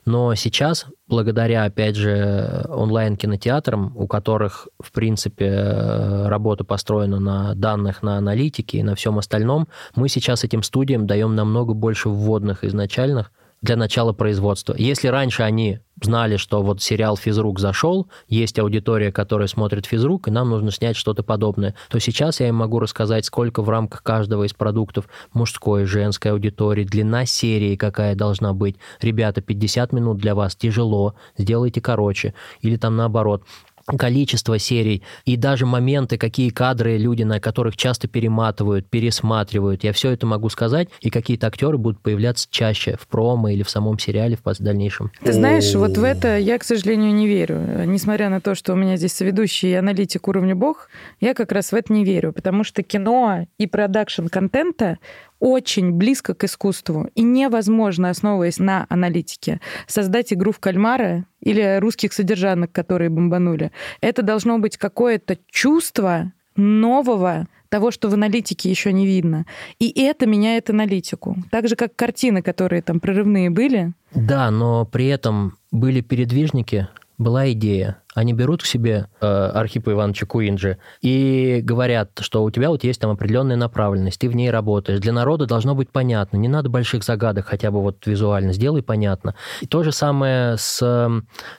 [0.04, 8.02] но сейчас, благодаря, опять же, онлайн-кинотеатрам, у которых, в принципе, э, работа построена на данных,
[8.02, 13.30] на аналитике и на всем остальном, мы сейчас этим студиям даем намного больше вводных изначальных,
[13.64, 14.74] для начала производства.
[14.76, 20.30] Если раньше они знали, что вот сериал «Физрук» зашел, есть аудитория, которая смотрит «Физрук», и
[20.30, 24.44] нам нужно снять что-то подобное, то сейчас я им могу рассказать, сколько в рамках каждого
[24.44, 28.76] из продуктов мужской, женской аудитории, длина серии какая должна быть.
[29.00, 32.34] Ребята, 50 минут для вас тяжело, сделайте короче.
[32.60, 33.44] Или там наоборот,
[33.86, 39.84] количество серий и даже моменты, какие кадры люди, на которых часто перематывают, пересматривают.
[39.84, 43.70] Я все это могу сказать, и какие-то актеры будут появляться чаще в промо или в
[43.70, 45.10] самом сериале в дальнейшем.
[45.22, 47.84] Ты знаешь, вот в это я, к сожалению, не верю.
[47.86, 50.88] Несмотря на то, что у меня здесь соведущий и аналитик уровня бог,
[51.20, 54.98] я как раз в это не верю, потому что кино и продакшн контента
[55.44, 57.10] очень близко к искусству.
[57.14, 63.70] И невозможно, основываясь на аналитике, создать игру в кальмара или русских содержанок, которые бомбанули.
[64.00, 69.44] Это должно быть какое-то чувство нового, того, что в аналитике еще не видно.
[69.80, 71.36] И это меняет аналитику.
[71.50, 73.92] Так же, как картины, которые там прорывные были.
[74.14, 77.98] Да, но при этом были передвижники, была идея.
[78.14, 83.00] Они берут к себе э, Архипа Ивановича Куинджи и говорят, что у тебя вот есть
[83.00, 85.00] там определенная направленность, ты в ней работаешь.
[85.00, 86.36] Для народа должно быть понятно.
[86.36, 88.52] Не надо больших загадок, хотя бы вот визуально.
[88.52, 89.34] Сделай понятно.
[89.60, 91.10] И то же самое с э,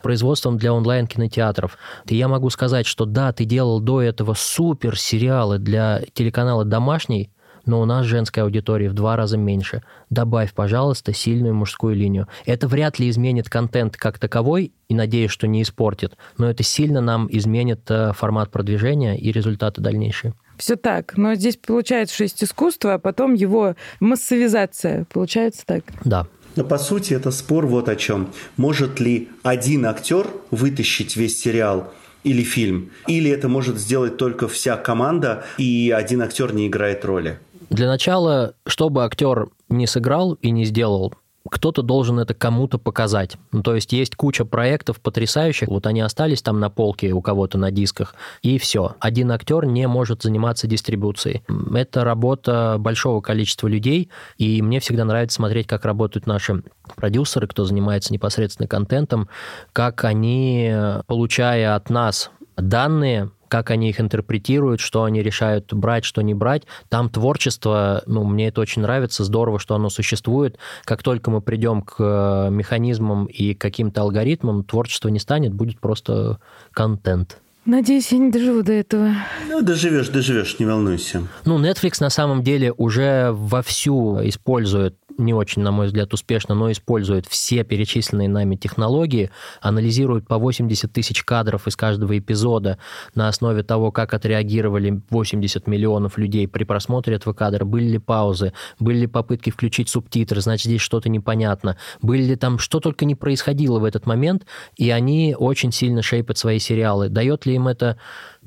[0.01, 1.77] производством для онлайн-кинотеатров.
[2.07, 7.31] Я могу сказать, что да, ты делал до этого супер сериалы для телеканала «Домашний»,
[7.65, 9.83] но у нас женской аудитории в два раза меньше.
[10.09, 12.27] Добавь, пожалуйста, сильную мужскую линию.
[12.45, 17.01] Это вряд ли изменит контент как таковой, и надеюсь, что не испортит, но это сильно
[17.01, 20.33] нам изменит э, формат продвижения и результаты дальнейшие.
[20.57, 21.17] Все так.
[21.17, 25.05] Но здесь получается, что есть искусство, а потом его массовизация.
[25.11, 25.83] Получается так?
[26.03, 26.27] Да.
[26.55, 28.31] Но по сути это спор вот о чем.
[28.55, 31.91] Может ли один актер вытащить весь сериал
[32.23, 32.91] или фильм?
[33.07, 37.39] Или это может сделать только вся команда, и один актер не играет роли?
[37.69, 41.13] Для начала, чтобы актер не сыграл и не сделал
[41.49, 43.37] кто-то должен это кому-то показать.
[43.51, 47.57] Ну, то есть есть куча проектов потрясающих, вот они остались там на полке у кого-то
[47.57, 48.95] на дисках, и все.
[48.99, 51.43] Один актер не может заниматься дистрибуцией.
[51.73, 56.63] Это работа большого количества людей, и мне всегда нравится смотреть, как работают наши
[56.95, 59.29] продюсеры, кто занимается непосредственно контентом,
[59.71, 60.73] как они,
[61.07, 66.63] получая от нас данные, как они их интерпретируют, что они решают брать, что не брать.
[66.89, 70.57] Там творчество, ну, мне это очень нравится, здорово, что оно существует.
[70.83, 76.39] Как только мы придем к э, механизмам и каким-то алгоритмам, творчество не станет, будет просто
[76.71, 77.39] контент.
[77.65, 79.11] Надеюсь, я не доживу до этого.
[79.49, 81.23] Ну, доживешь, доживешь, не волнуйся.
[81.45, 86.71] Ну, Netflix на самом деле уже вовсю использует не очень, на мой взгляд, успешно, но
[86.71, 92.77] использует все перечисленные нами технологии, анализирует по 80 тысяч кадров из каждого эпизода
[93.13, 98.53] на основе того, как отреагировали 80 миллионов людей при просмотре этого кадра, были ли паузы,
[98.79, 103.15] были ли попытки включить субтитры, значит, здесь что-то непонятно, были ли там, что только не
[103.15, 107.09] происходило в этот момент, и они очень сильно шейпят свои сериалы.
[107.09, 107.97] Дает ли им это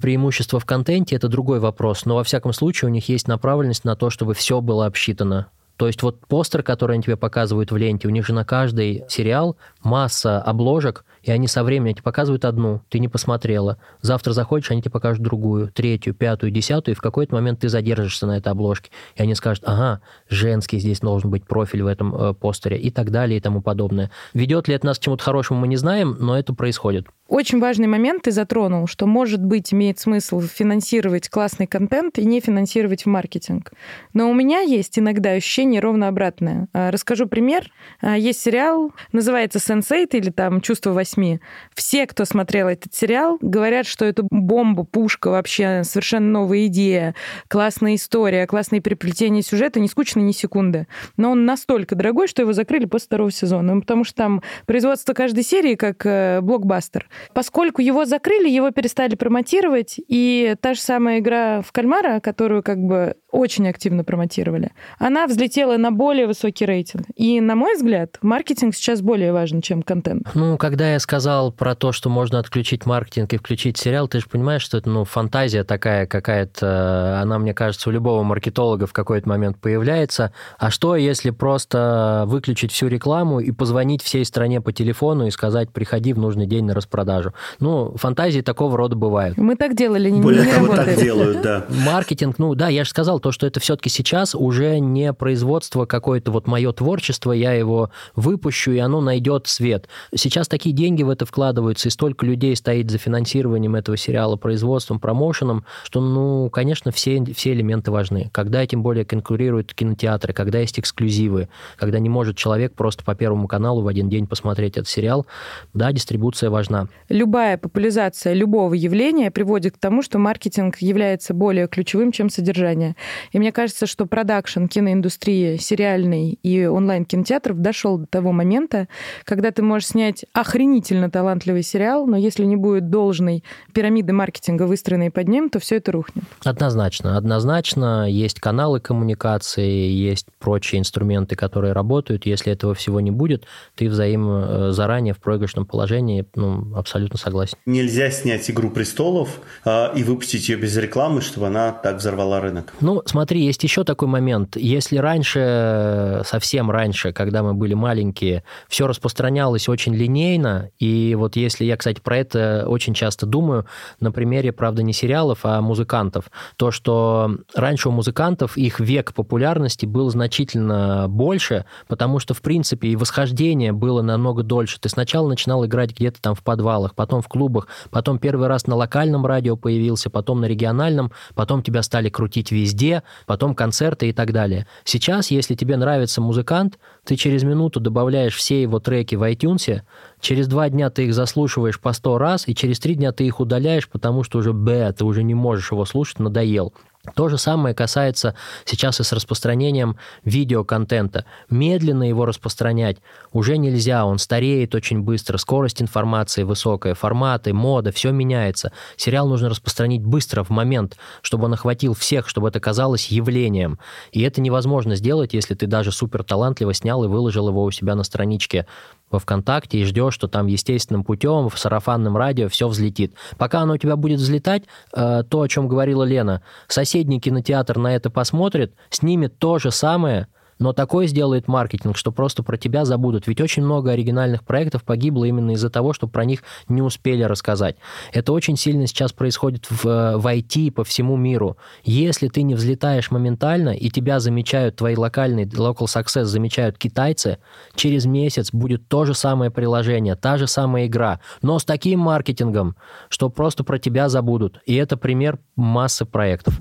[0.00, 3.96] преимущество в контенте, это другой вопрос, но во всяком случае у них есть направленность на
[3.96, 5.48] то, чтобы все было обсчитано
[5.78, 9.04] то есть вот постер, который они тебе показывают в ленте, у них же на каждый
[9.08, 13.78] сериал масса обложек, и они со временем тебе показывают одну, ты не посмотрела.
[14.00, 18.26] Завтра заходишь, они тебе покажут другую, третью, пятую, десятую, и в какой-то момент ты задержишься
[18.26, 18.90] на этой обложке.
[19.16, 23.10] И они скажут, ага, женский здесь должен быть профиль в этом э, постере, и так
[23.10, 24.10] далее, и тому подобное.
[24.34, 27.06] Ведет ли это нас к чему-то хорошему, мы не знаем, но это происходит.
[27.28, 32.40] Очень важный момент ты затронул, что, может быть, имеет смысл финансировать классный контент и не
[32.40, 33.72] финансировать в маркетинг.
[34.14, 36.68] Но у меня есть иногда ощущение ровно обратное.
[36.72, 37.70] А, расскажу пример.
[38.00, 41.40] А, есть сериал, называется «Сенсейт» или там «Чувство восьми».
[41.74, 47.14] Все, кто смотрел этот сериал, говорят, что это бомба, пушка, вообще совершенно новая идея,
[47.48, 50.86] классная история, классные переплетения сюжета, не скучно ни секунды.
[51.16, 55.14] Но он настолько дорогой, что его закрыли после второго сезона, ну, потому что там производство
[55.14, 57.08] каждой серии как э, блокбастер.
[57.32, 62.78] Поскольку его закрыли, его перестали промотировать, и та же самая игра в кальмара, которую как
[62.78, 67.06] бы очень активно промотировали, она взлетела на более высокий рейтинг.
[67.14, 70.28] И, на мой взгляд, маркетинг сейчас более важен, чем контент.
[70.34, 74.26] Ну, когда я сказал про то, что можно отключить маркетинг и включить сериал, ты же
[74.28, 79.28] понимаешь, что это ну, фантазия такая какая-то, она, мне кажется, у любого маркетолога в какой-то
[79.28, 80.32] момент появляется.
[80.58, 85.70] А что, если просто выключить всю рекламу и позвонить всей стране по телефону и сказать,
[85.70, 87.34] приходи в нужный день на распродажу?
[87.60, 89.36] Ну, фантазии такого рода бывают.
[89.36, 90.94] Мы так делали, не, Более не того, работает.
[90.94, 91.64] так делают, да.
[91.68, 96.30] Маркетинг, ну да, я же сказал, то, что это все-таки сейчас уже не производство какое-то
[96.30, 99.88] вот мое творчество, я его выпущу, и оно найдет свет.
[100.14, 105.00] Сейчас такие деньги в это вкладываются, и столько людей стоит за финансированием этого сериала, производством,
[105.00, 108.30] промоушеном, что, ну, конечно, все, все элементы важны.
[108.32, 113.48] Когда, тем более, конкурируют кинотеатры, когда есть эксклюзивы, когда не может человек просто по Первому
[113.48, 115.26] каналу в один день посмотреть этот сериал,
[115.74, 116.88] да, дистрибуция важна.
[117.08, 122.96] Любая популяризация любого явления приводит к тому, что маркетинг является более ключевым, чем содержание.
[123.32, 128.88] И мне кажется, что продакшн киноиндустрии, сериальный и онлайн-кинотеатров дошел до того момента,
[129.24, 135.10] когда ты можешь снять охренительно талантливый сериал, но если не будет должной пирамиды маркетинга, выстроенной
[135.10, 136.24] под ним, то все это рухнет.
[136.44, 138.08] Однозначно, однозначно.
[138.10, 142.26] Есть каналы коммуникации, есть прочие инструменты, которые работают.
[142.26, 143.44] Если этого всего не будет,
[143.74, 147.56] ты взаим э, заранее в проигрышном положении, ну, абсолютно согласен.
[147.66, 152.74] Нельзя снять «Игру престолов» э, и выпустить ее без рекламы, чтобы она так взорвала рынок.
[152.80, 154.56] Ну, смотри, есть еще такой момент.
[154.56, 161.64] Если раньше, совсем раньше, когда мы были маленькие, все распространялось очень линейно, и вот если
[161.64, 163.66] я, кстати, про это очень часто думаю,
[164.00, 169.86] на примере, правда, не сериалов, а музыкантов, то, что раньше у музыкантов их век популярности
[169.86, 174.78] был значительно больше, потому что, в принципе, и восхождение было намного дольше.
[174.80, 178.76] Ты сначала начинал играть где-то там в подвалах, потом в клубах, потом первый раз на
[178.76, 182.87] локальном радио появился, потом на региональном, потом тебя стали крутить везде,
[183.26, 184.66] потом концерты и так далее.
[184.84, 189.82] Сейчас, если тебе нравится музыкант, ты через минуту добавляешь все его треки в iTunes,
[190.20, 193.40] через два дня ты их заслушиваешь по сто раз, и через три дня ты их
[193.40, 196.72] удаляешь, потому что уже, б, ты уже не можешь его слушать, надоел.
[197.14, 198.34] То же самое касается
[198.64, 201.24] сейчас и с распространением видеоконтента.
[201.50, 202.98] Медленно его распространять
[203.32, 208.72] уже нельзя, он стареет очень быстро, скорость информации высокая, форматы, мода, все меняется.
[208.96, 213.78] Сериал нужно распространить быстро, в момент, чтобы он охватил всех, чтобы это казалось явлением.
[214.12, 217.94] И это невозможно сделать, если ты даже супер талантливо снял и выложил его у себя
[217.94, 218.66] на страничке
[219.10, 223.14] во ВКонтакте и ждешь, что там естественным путем в сарафанном радио все взлетит.
[223.36, 227.94] Пока оно у тебя будет взлетать, э, то, о чем говорила Лена, соседний кинотеатр на
[227.94, 230.28] это посмотрит, снимет то же самое,
[230.58, 233.26] но такой сделает маркетинг, что просто про тебя забудут.
[233.26, 237.76] Ведь очень много оригинальных проектов погибло именно из-за того, что про них не успели рассказать.
[238.12, 241.56] Это очень сильно сейчас происходит в, в IT по всему миру.
[241.84, 247.38] Если ты не взлетаешь моментально, и тебя замечают, твои локальные local success замечают китайцы,
[247.74, 252.76] через месяц будет то же самое приложение, та же самая игра, но с таким маркетингом,
[253.08, 254.60] что просто про тебя забудут.
[254.66, 256.58] И это пример массы проектов.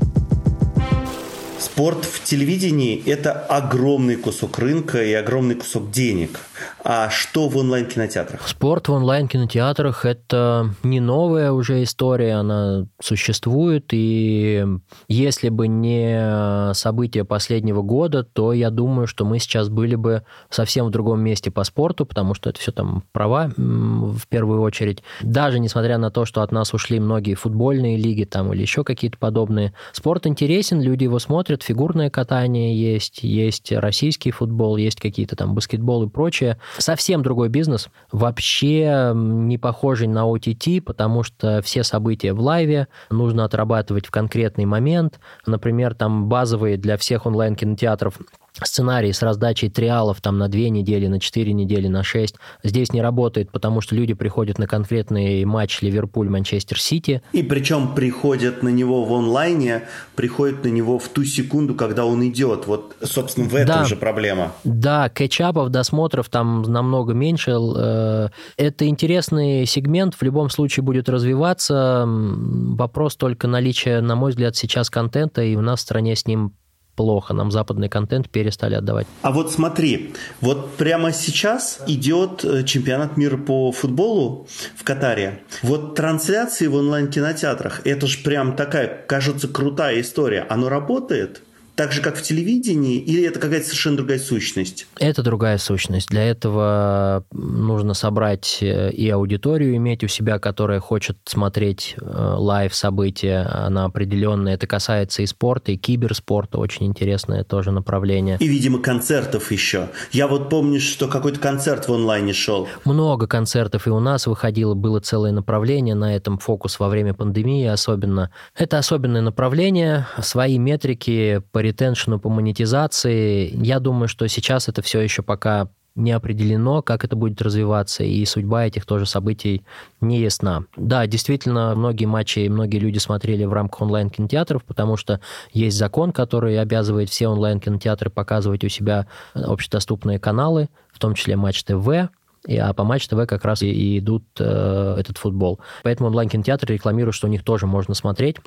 [1.59, 6.39] Спорт в телевидении– это огромный кусок рынка и огромный кусок денег.
[6.83, 8.47] А что в онлайн-кинотеатрах?
[8.47, 14.65] Спорт в онлайн-кинотеатрах– это не новая уже история, она существует, и
[15.07, 20.87] если бы не события последнего года, то я думаю, что мы сейчас были бы совсем
[20.87, 25.03] в другом месте по спорту, потому что это все там права в первую очередь.
[25.21, 29.17] Даже несмотря на то, что от нас ушли многие футбольные лиги там или еще какие-то
[29.17, 29.73] подобные.
[29.91, 36.03] Спорт интересен, люди его смотрят, фигурное катание есть, есть российский футбол, есть какие-то там баскетбол
[36.03, 36.57] и прочее.
[36.77, 43.45] Совсем другой бизнес, вообще не похожий на OTT, потому что все события в лайве нужно
[43.45, 45.19] отрабатывать в конкретный момент.
[45.45, 48.19] Например, там базовые для всех онлайн-кинотеатров
[48.65, 53.01] сценарий с раздачей триалов там на две недели, на четыре недели, на шесть здесь не
[53.01, 57.21] работает, потому что люди приходят на конкретный матч Ливерпуль-Манчестер Сити.
[57.33, 59.83] И причем приходят на него в онлайне,
[60.15, 62.67] приходят на него в ту секунду, когда он идет.
[62.67, 63.85] Вот, собственно, в этом да.
[63.85, 64.53] же проблема.
[64.63, 67.51] Да, кетчапов, досмотров там намного меньше.
[67.51, 72.05] Э, это интересный сегмент, в любом случае будет развиваться.
[72.07, 76.53] Вопрос только наличия, на мой взгляд, сейчас контента, и у нас в стране с ним
[76.97, 77.33] плохо.
[77.33, 79.07] Нам западный контент перестали отдавать.
[79.21, 85.43] А вот смотри, вот прямо сейчас идет э, чемпионат мира по футболу в Катаре.
[85.61, 90.45] Вот трансляции в онлайн-кинотеатрах, это же прям такая, кажется, крутая история.
[90.49, 91.41] Оно работает?
[91.77, 94.87] Так же, как в телевидении, или это какая-то совершенно другая сущность?
[94.99, 96.09] Это другая сущность.
[96.09, 102.73] Для этого нужно собрать э, и аудиторию иметь у себя, которая хочет смотреть э, live
[102.73, 104.55] события на определенные.
[104.55, 106.57] Это касается и спорта, и киберспорта.
[106.57, 108.37] Очень интересное тоже направление.
[108.39, 109.89] И, видимо, концертов еще.
[110.11, 112.67] Я вот помню, что какой-то концерт в онлайне шел.
[112.85, 117.67] Много концертов и у нас выходило, было целое направление на этом фокус во время пандемии
[117.67, 118.31] особенно.
[118.57, 123.51] Это особенное направление, свои метрики по ретеншену, по монетизации.
[123.53, 128.23] Я думаю, что сейчас это все еще пока не определено, как это будет развиваться, и
[128.25, 129.63] судьба этих тоже событий
[129.99, 130.63] не ясна.
[130.77, 135.19] Да, действительно, многие матчи и многие люди смотрели в рамках онлайн-кинотеатров, потому что
[135.51, 141.63] есть закон, который обязывает все онлайн-кинотеатры показывать у себя общедоступные каналы, в том числе Матч
[141.63, 142.09] ТВ,
[142.47, 145.59] а по Матч ТВ как раз и идут э, этот футбол.
[145.83, 148.37] Поэтому онлайн-кинотеатры рекламируют, что у них тоже можно смотреть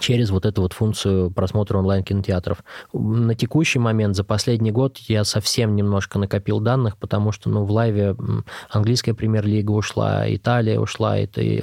[0.00, 2.64] через вот эту вот функцию просмотра онлайн-кинотеатров.
[2.92, 7.70] На текущий момент, за последний год, я совсем немножко накопил данных, потому что, ну, в
[7.70, 8.16] лайве
[8.68, 11.62] английская премьер-лига ушла, Италия ушла, это, и,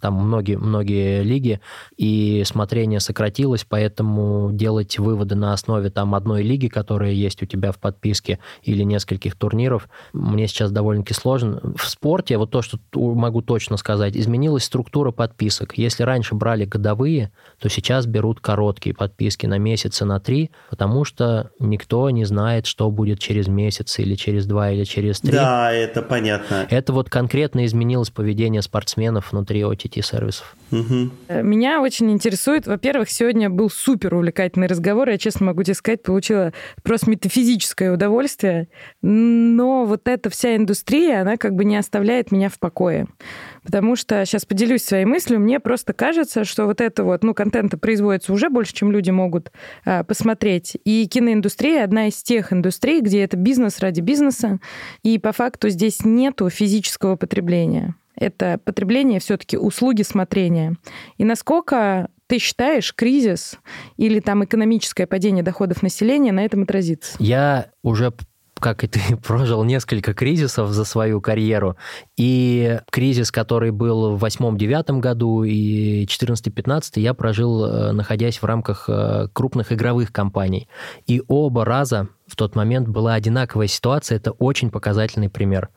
[0.00, 1.60] там многие, многие лиги,
[1.96, 7.72] и смотрение сократилось, поэтому делать выводы на основе там одной лиги, которая есть у тебя
[7.72, 11.60] в подписке, или нескольких турниров, мне сейчас довольно-таки сложно.
[11.76, 15.76] В спорте, вот то, что могу точно сказать, изменилась структура подписок.
[15.76, 21.04] Если раньше брали годовые, то сейчас берут короткие подписки на месяц и на три, потому
[21.04, 25.32] что никто не знает, что будет через месяц или через два или через три.
[25.32, 26.66] Да, это понятно.
[26.70, 30.56] Это вот конкретно изменилось поведение спортсменов внутри OTT-сервисов.
[30.70, 31.42] Угу.
[31.42, 36.52] Меня очень интересует, во-первых, сегодня был супер увлекательный разговор, я честно могу тебе сказать, получила
[36.82, 38.68] просто метафизическое удовольствие,
[39.02, 43.06] но вот эта вся индустрия, она как бы не оставляет меня в покое.
[43.66, 47.76] Потому что, сейчас поделюсь своей мыслью, мне просто кажется, что вот это вот, ну, контента
[47.76, 49.50] производится уже больше, чем люди могут
[49.84, 50.76] а, посмотреть.
[50.84, 54.60] И киноиндустрия одна из тех индустрий, где это бизнес ради бизнеса,
[55.02, 57.96] и по факту здесь нету физического потребления.
[58.14, 60.76] Это потребление все-таки услуги смотрения.
[61.18, 63.58] И насколько ты считаешь, кризис
[63.96, 67.16] или там экономическое падение доходов населения на этом отразится?
[67.18, 68.12] Я уже
[68.60, 71.76] как и ты прожил несколько кризисов за свою карьеру.
[72.16, 78.88] И кризис, который был в 8-9 году и 14-15, я прожил, э, находясь в рамках
[78.88, 80.68] э, крупных игровых компаний.
[81.06, 85.68] И оба раза в тот момент была одинаковая ситуация, это очень показательный пример.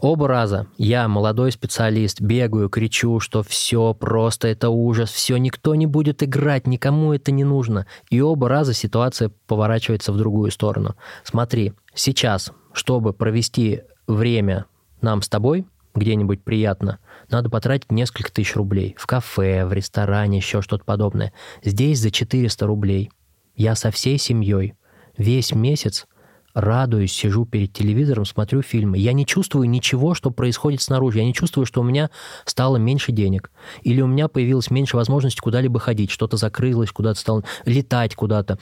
[0.00, 5.86] Оба раза я, молодой специалист, бегаю, кричу, что все просто, это ужас, все, никто не
[5.86, 7.86] будет играть, никому это не нужно.
[8.08, 10.96] И оба раза ситуация поворачивается в другую сторону.
[11.24, 14.64] Смотри, сейчас, чтобы провести время
[15.02, 17.00] нам с тобой, где-нибудь приятно,
[17.30, 18.94] надо потратить несколько тысяч рублей.
[18.98, 21.32] В кафе, в ресторане, еще что-то подобное.
[21.62, 23.10] Здесь за 400 рублей.
[23.56, 24.74] Я со всей семьей
[25.18, 26.06] весь месяц
[26.54, 28.98] радуюсь, сижу перед телевизором, смотрю фильмы.
[28.98, 31.18] Я не чувствую ничего, что происходит снаружи.
[31.18, 32.10] Я не чувствую, что у меня
[32.46, 33.50] стало меньше денег.
[33.82, 36.10] Или у меня появилось меньше возможности куда-либо ходить.
[36.10, 38.58] Что-то закрылось, куда-то стало летать куда-то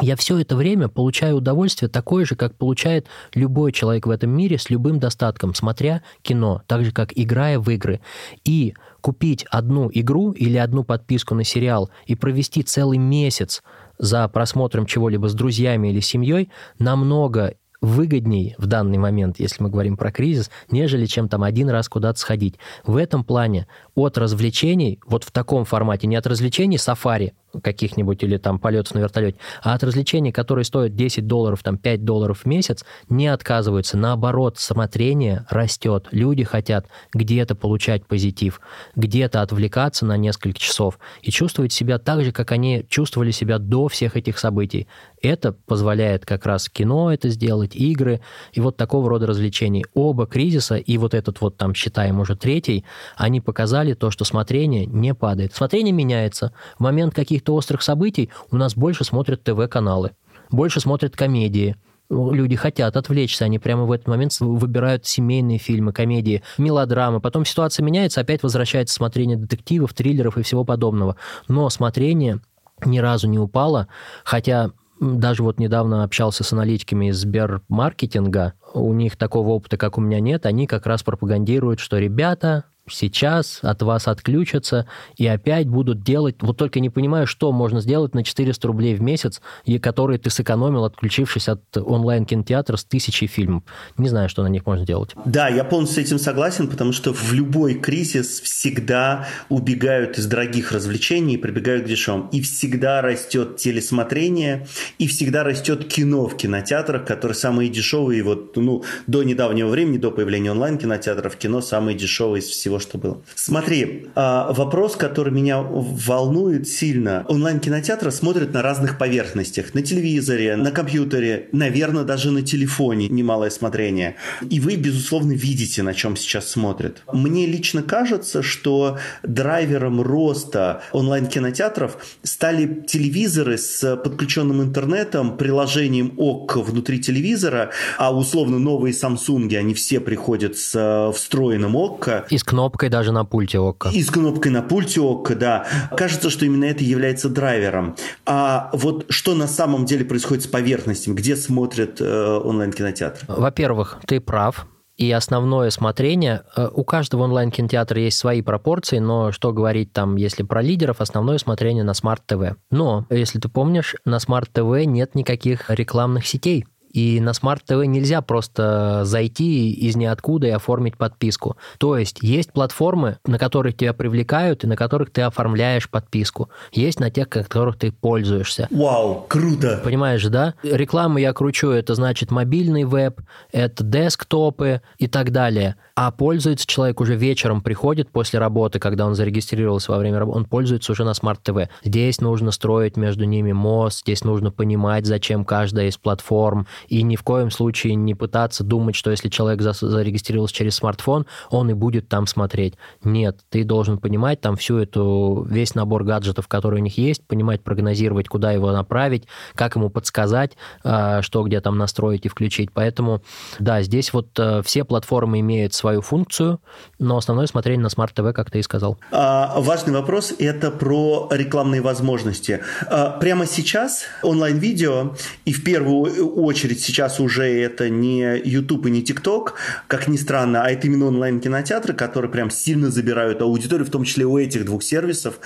[0.00, 4.56] я все это время получаю удовольствие такое же, как получает любой человек в этом мире
[4.56, 8.00] с любым достатком, смотря кино, так же, как играя в игры.
[8.44, 13.62] И купить одну игру или одну подписку на сериал и провести целый месяц
[14.00, 19.96] за просмотром чего-либо с друзьями или семьей намного выгодней в данный момент, если мы говорим
[19.96, 22.56] про кризис, нежели чем там один раз куда-то сходить.
[22.84, 27.32] В этом плане от развлечений, вот в таком формате, не от развлечений сафари,
[27.62, 32.04] каких-нибудь или там полетов на вертолете, а от развлечений, которые стоят 10 долларов, там 5
[32.04, 33.96] долларов в месяц, не отказываются.
[33.96, 36.08] Наоборот, смотрение растет.
[36.10, 38.60] Люди хотят где-то получать позитив,
[38.96, 43.88] где-то отвлекаться на несколько часов и чувствовать себя так же, как они чувствовали себя до
[43.88, 44.86] всех этих событий.
[45.22, 48.20] Это позволяет как раз кино это сделать, игры
[48.52, 49.84] и вот такого рода развлечений.
[49.94, 52.84] Оба кризиса и вот этот вот там, считаем уже третий,
[53.16, 55.54] они показали то, что смотрение не падает.
[55.54, 56.52] Смотрение меняется.
[56.78, 60.12] В момент каких-то острых событий у нас больше смотрят ТВ-каналы,
[60.50, 61.76] больше смотрят комедии,
[62.10, 67.20] люди хотят отвлечься, они прямо в этот момент выбирают семейные фильмы, комедии, мелодрамы.
[67.20, 71.16] Потом ситуация меняется, опять возвращается смотрение детективов, триллеров и всего подобного.
[71.48, 72.40] Но смотрение
[72.84, 73.88] ни разу не упало,
[74.24, 74.70] хотя
[75.00, 80.20] даже вот недавно общался с аналитиками из Сбермаркетинга, у них такого опыта, как у меня
[80.20, 84.86] нет, они как раз пропагандируют, что ребята, сейчас от вас отключатся
[85.16, 89.02] и опять будут делать, вот только не понимаю, что можно сделать на 400 рублей в
[89.02, 93.62] месяц, и которые ты сэкономил, отключившись от онлайн-кинотеатра с тысячей фильмов.
[93.96, 95.10] Не знаю, что на них можно делать.
[95.24, 100.72] Да, я полностью с этим согласен, потому что в любой кризис всегда убегают из дорогих
[100.72, 102.28] развлечений и прибегают к дешевым.
[102.28, 104.66] И всегда растет телесмотрение,
[104.98, 108.22] и всегда растет кино в кинотеатрах, которые самые дешевые.
[108.22, 113.22] Вот, ну, до недавнего времени, до появления онлайн-кинотеатров, кино самые дешевые из всего, что было.
[113.34, 117.24] Смотри, а, вопрос, который меня волнует сильно.
[117.28, 119.74] Онлайн-кинотеатры смотрят на разных поверхностях.
[119.74, 124.16] На телевизоре, на компьютере, наверное, даже на телефоне немалое смотрение.
[124.48, 127.02] И вы, безусловно, видите, на чем сейчас смотрят.
[127.12, 137.00] Мне лично кажется, что драйвером роста онлайн-кинотеатров стали телевизоры с подключенным интернетом, приложением ОК внутри
[137.00, 142.26] телевизора, а условно новые Samsung, они все приходят с э, встроенным ОК.
[142.30, 143.88] И с кнопкой даже на пульте ОК.
[143.92, 145.66] И с кнопкой на пульте ОК, да.
[145.96, 147.96] Кажется, что именно это является драйвером.
[148.26, 153.24] А вот что на самом деле происходит с поверхностями, где смотрят э, онлайн-кинотеатр?
[153.28, 154.66] Во-первых, ты прав
[155.00, 160.42] и основное смотрение, э, у каждого онлайн-кинотеатра есть свои пропорции, но что говорить там, если
[160.42, 162.56] про лидеров, основное смотрение на TV.
[162.70, 166.66] Но, если ты помнишь, на TV нет никаких рекламных сетей.
[166.90, 171.56] И на Smart TV нельзя просто зайти из ниоткуда и оформить подписку.
[171.78, 176.50] То есть есть платформы, на которых тебя привлекают и на которых ты оформляешь подписку.
[176.72, 178.68] Есть на тех, которых ты пользуешься.
[178.70, 179.80] Вау, круто!
[179.84, 180.54] Понимаешь, да?
[180.62, 183.20] Рекламу я кручу, это значит мобильный веб,
[183.52, 185.76] это десктопы и так далее.
[185.94, 190.44] А пользуется человек уже вечером, приходит после работы, когда он зарегистрировался во время работы, он
[190.46, 191.68] пользуется уже на Smart TV.
[191.84, 197.16] Здесь нужно строить между ними мост, здесь нужно понимать, зачем каждая из платформ, и ни
[197.16, 202.08] в коем случае не пытаться думать, что если человек зарегистрировался через смартфон, он и будет
[202.08, 202.74] там смотреть.
[203.04, 207.62] Нет, ты должен понимать там всю эту, весь набор гаджетов, которые у них есть, понимать,
[207.62, 209.24] прогнозировать, куда его направить,
[209.54, 210.52] как ему подсказать,
[210.84, 212.70] а, что где там настроить и включить.
[212.72, 213.22] Поэтому,
[213.58, 216.60] да, здесь вот э, все платформы имеют свою функцию,
[216.98, 218.98] но основное смотрение на TV, как ты и сказал.
[219.10, 222.60] А, важный вопрос– это про рекламные возможности.
[222.86, 225.14] А, прямо сейчас онлайн-видео,
[225.44, 229.52] и в первую очередь очередь сейчас уже это не YouTube и не TikTok,
[229.86, 234.24] как ни странно, а это именно онлайн-кинотеатры, которые прям сильно забирают аудиторию, в том числе
[234.24, 235.40] у этих двух сервисов,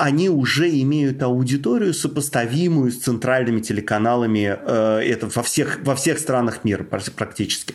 [0.00, 6.64] они уже имеют аудиторию, сопоставимую с центральными телеканалами, э, это во всех, во всех странах
[6.64, 7.74] мира практически.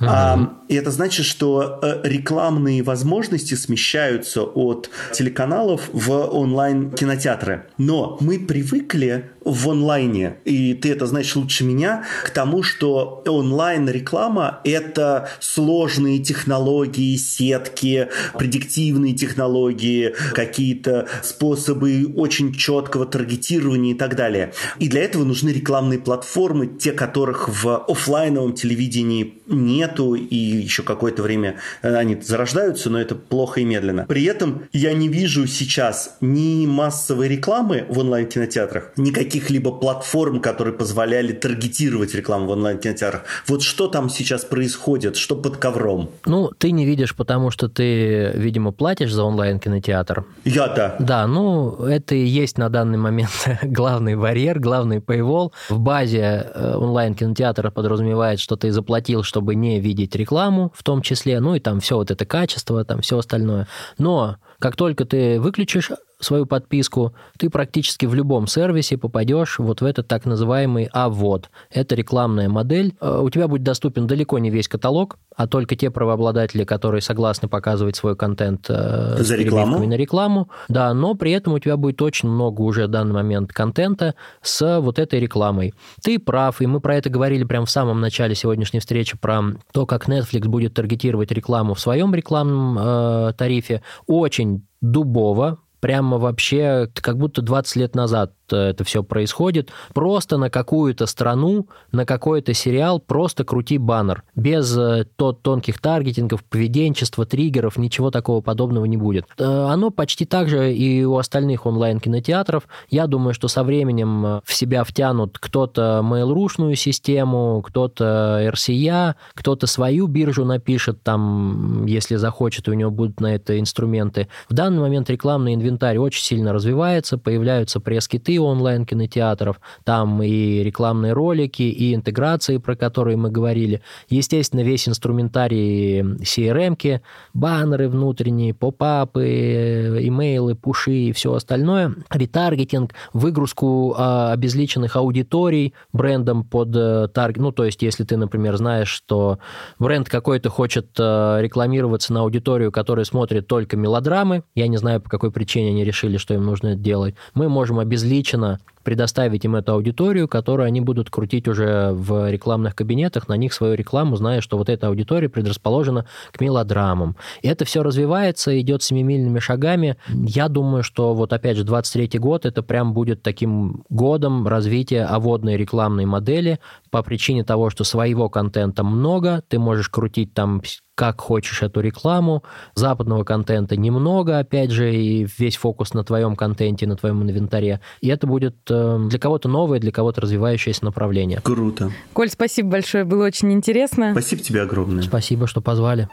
[0.00, 0.48] Mm-hmm.
[0.68, 7.66] И это значит, что э, рекламные возможности смещаются от телеканалов в онлайн-кинотеатры.
[7.78, 14.60] Но мы привыкли в онлайне, и ты это знаешь лучше меня, к тому, что онлайн-реклама–
[14.64, 24.52] это сложные технологии, сетки, предиктивные технологии, какие-то способы очень четкого таргетирования и так далее.
[24.78, 31.22] И для этого нужны рекламные платформы, те, которых в офлайновом телевидении нету, и еще какое-то
[31.22, 34.06] время они зарождаются, но это плохо и медленно.
[34.06, 40.74] При этом я не вижу сейчас ни массовой рекламы в онлайн-кинотеатрах, ни каких-либо платформ, которые
[40.74, 43.22] позволяли таргетировать рекламу в онлайн-кинотеатрах.
[43.46, 46.10] Вот что там сейчас происходит, что под ковром?
[46.26, 50.24] Ну, ты не видишь, потому что ты, видимо, платишь за онлайн-кинотеатр.
[50.44, 50.96] Я да.
[50.98, 53.30] Да, ну, это и есть на данный момент
[53.62, 55.52] главный барьер, главный paywall.
[55.68, 61.38] В базе э, онлайн-кинотеатра подразумевает, что ты заплатил, чтобы не видеть рекламу, в том числе,
[61.38, 63.68] ну и там все вот это качество, там все остальное.
[63.96, 69.84] Но как только ты выключишь свою подписку, ты практически в любом сервисе попадешь вот в
[69.84, 71.50] этот так называемый А-ввод.
[71.70, 72.94] Это рекламная модель.
[73.00, 77.48] Э, у тебя будет доступен далеко не весь каталог, а только те правообладатели, которые согласны
[77.48, 79.84] показывать свой контент э, За рекламу?
[79.86, 80.50] на рекламу.
[80.68, 84.80] Да, но при этом у тебя будет очень много уже в данный момент контента с
[84.80, 85.74] вот этой рекламой.
[86.02, 89.42] Ты прав, и мы про это говорили прямо в самом начале сегодняшней встречи, про
[89.72, 93.82] то, как Netflix будет таргетировать рекламу в своем рекламном э, тарифе.
[94.06, 99.70] Очень дубово, прямо вообще как будто 20 лет назад это все происходит.
[99.94, 104.24] Просто на какую-то страну, на какой-то сериал просто крути баннер.
[104.34, 109.26] Без э, тот тонких таргетингов, поведенчества, триггеров, ничего такого подобного не будет.
[109.38, 112.64] Э, оно почти так же и у остальных онлайн-кинотеатров.
[112.88, 119.68] Я думаю, что со временем э, в себя втянут кто-то Mail.ru-шную систему, кто-то RCA, кто-то
[119.68, 124.26] свою биржу напишет там, если захочет, у него будут на это инструменты.
[124.48, 131.12] В данный момент рекламные инвесторы инвентарь очень сильно развивается, появляются пресс-киты онлайн-кинотеатров, там и рекламные
[131.12, 133.80] ролики, и интеграции, про которые мы говорили.
[134.08, 137.02] Естественно, весь инструментарий CRM-ки,
[137.32, 146.74] баннеры внутренние, поп-апы, имейлы, пуши и все остальное, ретаргетинг, выгрузку а, обезличенных аудиторий брендом под
[146.74, 147.08] э.
[147.36, 149.38] Ну, то есть, если ты, например, знаешь, что
[149.78, 155.08] бренд какой-то хочет э, рекламироваться на аудиторию, которая смотрит только мелодрамы, я не знаю, по
[155.08, 160.28] какой причине они решили, что им нужно делать, мы можем обезличенно предоставить им эту аудиторию,
[160.28, 164.68] которую они будут крутить уже в рекламных кабинетах, на них свою рекламу, зная, что вот
[164.68, 167.16] эта аудитория предрасположена к мелодрамам.
[167.42, 169.96] И это все развивается, идет семимильными шагами.
[170.08, 175.56] Я думаю, что вот опять же 23 год это прям будет таким годом развития оводной
[175.56, 176.58] рекламной модели
[176.90, 180.62] по причине того, что своего контента много, ты можешь крутить там
[181.00, 182.42] как хочешь эту рекламу.
[182.74, 187.80] Западного контента немного, опять же, и весь фокус на твоем контенте, на твоем инвентаре.
[188.02, 191.40] И это будет э, для кого-то новое, для кого-то развивающееся направление.
[191.40, 191.90] Круто.
[192.12, 194.10] Коль, спасибо большое, было очень интересно.
[194.12, 195.02] Спасибо тебе огромное.
[195.02, 196.06] Спасибо, что позвали.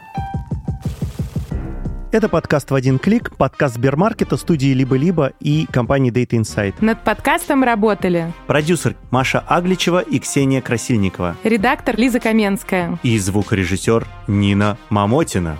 [2.10, 6.74] Это подкаст в один клик, подкаст Сбермаркета, студии «Либо-либо» и компании Data Insight.
[6.80, 14.78] Над подкастом работали продюсер Маша Агличева и Ксения Красильникова, редактор Лиза Каменская и звукорежиссер Нина
[14.88, 15.58] Мамотина.